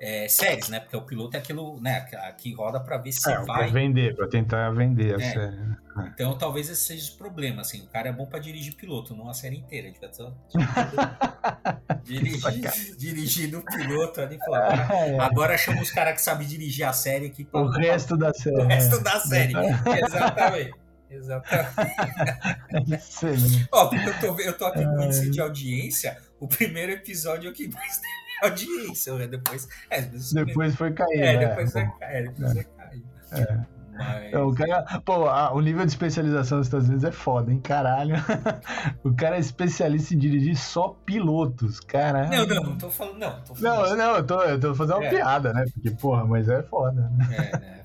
[0.00, 0.80] é, séries, né?
[0.80, 2.00] Porque o piloto é aquilo, né?
[2.38, 3.64] Que roda para ver se é, vai.
[3.64, 5.32] Pra vender, para tentar vender a é.
[5.32, 5.56] série.
[5.56, 5.76] Né?
[5.98, 6.08] É.
[6.08, 7.82] Então talvez esse seja o problema, assim.
[7.82, 9.92] O cara é bom para dirigir piloto, não a série inteira.
[10.10, 10.32] Só...
[12.02, 15.20] dirigir, dirigindo o piloto ali, falar, agora, é.
[15.20, 17.44] agora chama os caras que sabem dirigir a série aqui.
[17.44, 18.56] Pra, o resto da série.
[18.56, 20.74] O resto da série, exatamente.
[21.10, 21.74] Exatamente.
[22.72, 27.50] é Ó, eu tô, eu tô aqui com índice de audiência, o primeiro episódio é
[27.50, 29.26] o que mais tem audiência, né?
[29.26, 31.20] Depois, é, depois foi cair.
[31.20, 31.48] É, né?
[31.48, 33.04] depois vai cair, depois vai cair.
[33.32, 33.80] É.
[34.00, 34.34] Mas...
[34.34, 37.60] o cara, pô, a, o nível de especialização dos Estados Unidos é foda, hein?
[37.60, 38.16] Caralho.
[39.04, 42.30] o cara é especialista em dirigir só pilotos, caralho.
[42.30, 43.42] Não, não, não tô falando, não.
[43.42, 45.10] Tô falando não, não, eu tô, eu tô fazendo uma é.
[45.10, 45.64] piada, né?
[45.74, 47.28] Porque, porra, mas é foda, né?
[47.30, 47.80] É, né?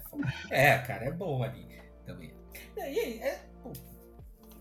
[0.50, 1.68] É, cara, é bom ali
[2.06, 2.34] também.
[2.78, 3.42] É, é,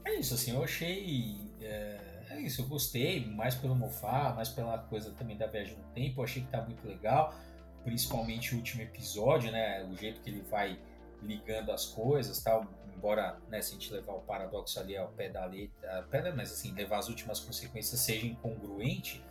[0.05, 1.37] é isso, assim, eu achei.
[1.61, 5.85] É, é, isso, eu gostei, mais pelo Mofá, mais pela coisa também da viagem no
[5.95, 7.35] tempo, eu achei que tá muito legal,
[7.83, 9.85] principalmente o último episódio, né?
[9.85, 10.79] O jeito que ele vai
[11.23, 15.29] ligando as coisas, tal, embora né, se a gente levar o paradoxo ali ao pé
[15.29, 19.25] da letra, pé, mas assim, levar as últimas consequências seja incongruente,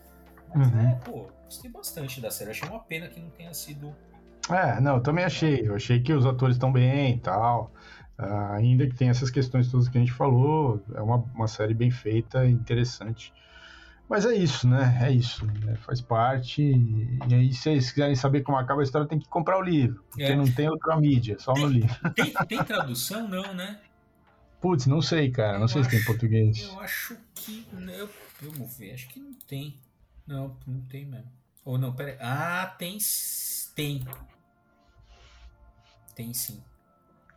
[0.53, 0.89] mas uhum.
[0.89, 3.95] é, pô, gostei bastante da série, achei uma pena que não tenha sido
[4.49, 5.61] é, não, eu também achei.
[5.65, 7.71] Eu achei que os atores estão bem e tal.
[8.23, 11.73] Uh, ainda que tenha essas questões todas que a gente falou, é uma, uma série
[11.73, 13.33] bem feita, interessante.
[14.09, 14.99] Mas é isso, né?
[15.01, 15.45] É isso.
[15.45, 15.75] Né?
[15.77, 16.61] Faz parte.
[16.61, 20.03] E aí, se vocês quiserem saber como acaba a história, tem que comprar o livro.
[20.09, 20.35] Porque é.
[20.35, 21.95] não tem outra mídia, só tem, no livro.
[22.13, 23.79] Tem, tem tradução, não, né?
[24.61, 25.53] Putz, não sei, cara.
[25.53, 26.61] Não eu sei acho, se tem português.
[26.61, 27.67] Eu acho que.
[27.97, 28.09] Eu,
[28.41, 29.79] vamos ver, acho que não tem.
[30.27, 31.31] Não, não tem mesmo.
[31.65, 32.15] Ou não, peraí.
[32.21, 32.97] Ah, tem.
[33.75, 34.05] Tem.
[36.15, 36.63] Tem sim.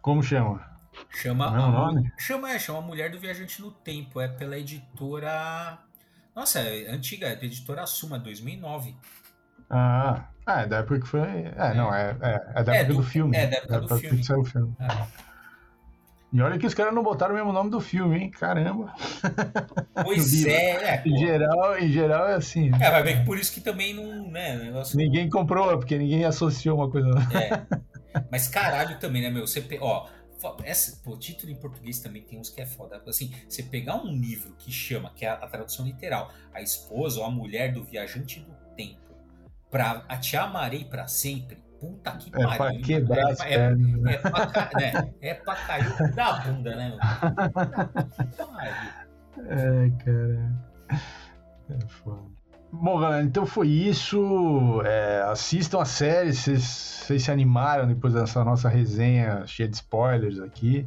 [0.03, 0.76] Como chama?
[1.11, 2.12] Chama Não é o nome?
[2.18, 4.20] Chama, é, chama Mulher do Viajante no Tempo.
[4.20, 5.78] É pela editora.
[6.34, 8.94] Nossa, é antiga, é da editora Suma, 2009.
[9.70, 11.20] Ah, ah, é da época que foi.
[11.20, 11.74] É, é.
[11.74, 13.36] não, é, é, é da é época do, do, filme.
[13.36, 14.18] É da época, do, filme.
[14.18, 14.74] Que saiu o filme.
[14.78, 15.26] É.
[16.32, 18.30] E olha que os caras não botaram o mesmo nome do filme, hein?
[18.30, 18.92] Caramba.
[20.05, 21.03] Pois é, é.
[21.07, 22.70] Em geral, em geral é assim.
[22.74, 24.30] É, vai ver que por isso que também não.
[24.30, 24.97] Né, negócio...
[24.97, 27.09] Ninguém comprou, porque ninguém associou uma coisa.
[27.32, 28.22] É.
[28.30, 29.47] Mas caralho também, né, meu?
[29.47, 30.07] Você, ó,
[30.64, 33.03] essa, pô, título em português também tem uns que é foda.
[33.07, 37.20] Assim, você pegar um livro que chama, que é a, a tradução literal, a esposa
[37.20, 39.14] ou a mulher do viajante do tempo,
[39.70, 42.51] pra a te amarei pra sempre, puta que pariu.
[42.51, 43.55] É pra quebrar é.
[43.55, 43.72] É,
[44.12, 45.14] é, pra, né?
[45.20, 46.99] é pra cair da bunda, né, meu?
[49.49, 50.51] É, cara.
[51.68, 52.36] É foda.
[52.73, 54.83] Bom, galera, então foi isso.
[54.85, 60.87] É, assistam a série, vocês, se animaram depois dessa nossa resenha cheia de spoilers aqui.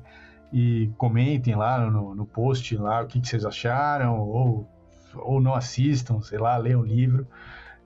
[0.52, 4.68] E comentem lá no, no post lá o que, que vocês acharam, ou,
[5.16, 7.28] ou não assistam, sei lá, leiam o livro.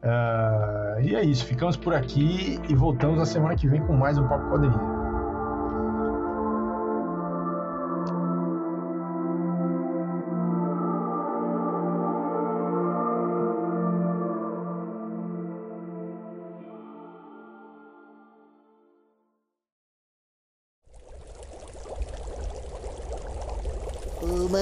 [0.04, 4.18] Uh, e é isso, ficamos por aqui e voltamos na semana que vem com mais
[4.18, 5.03] um Papo Quadrinho.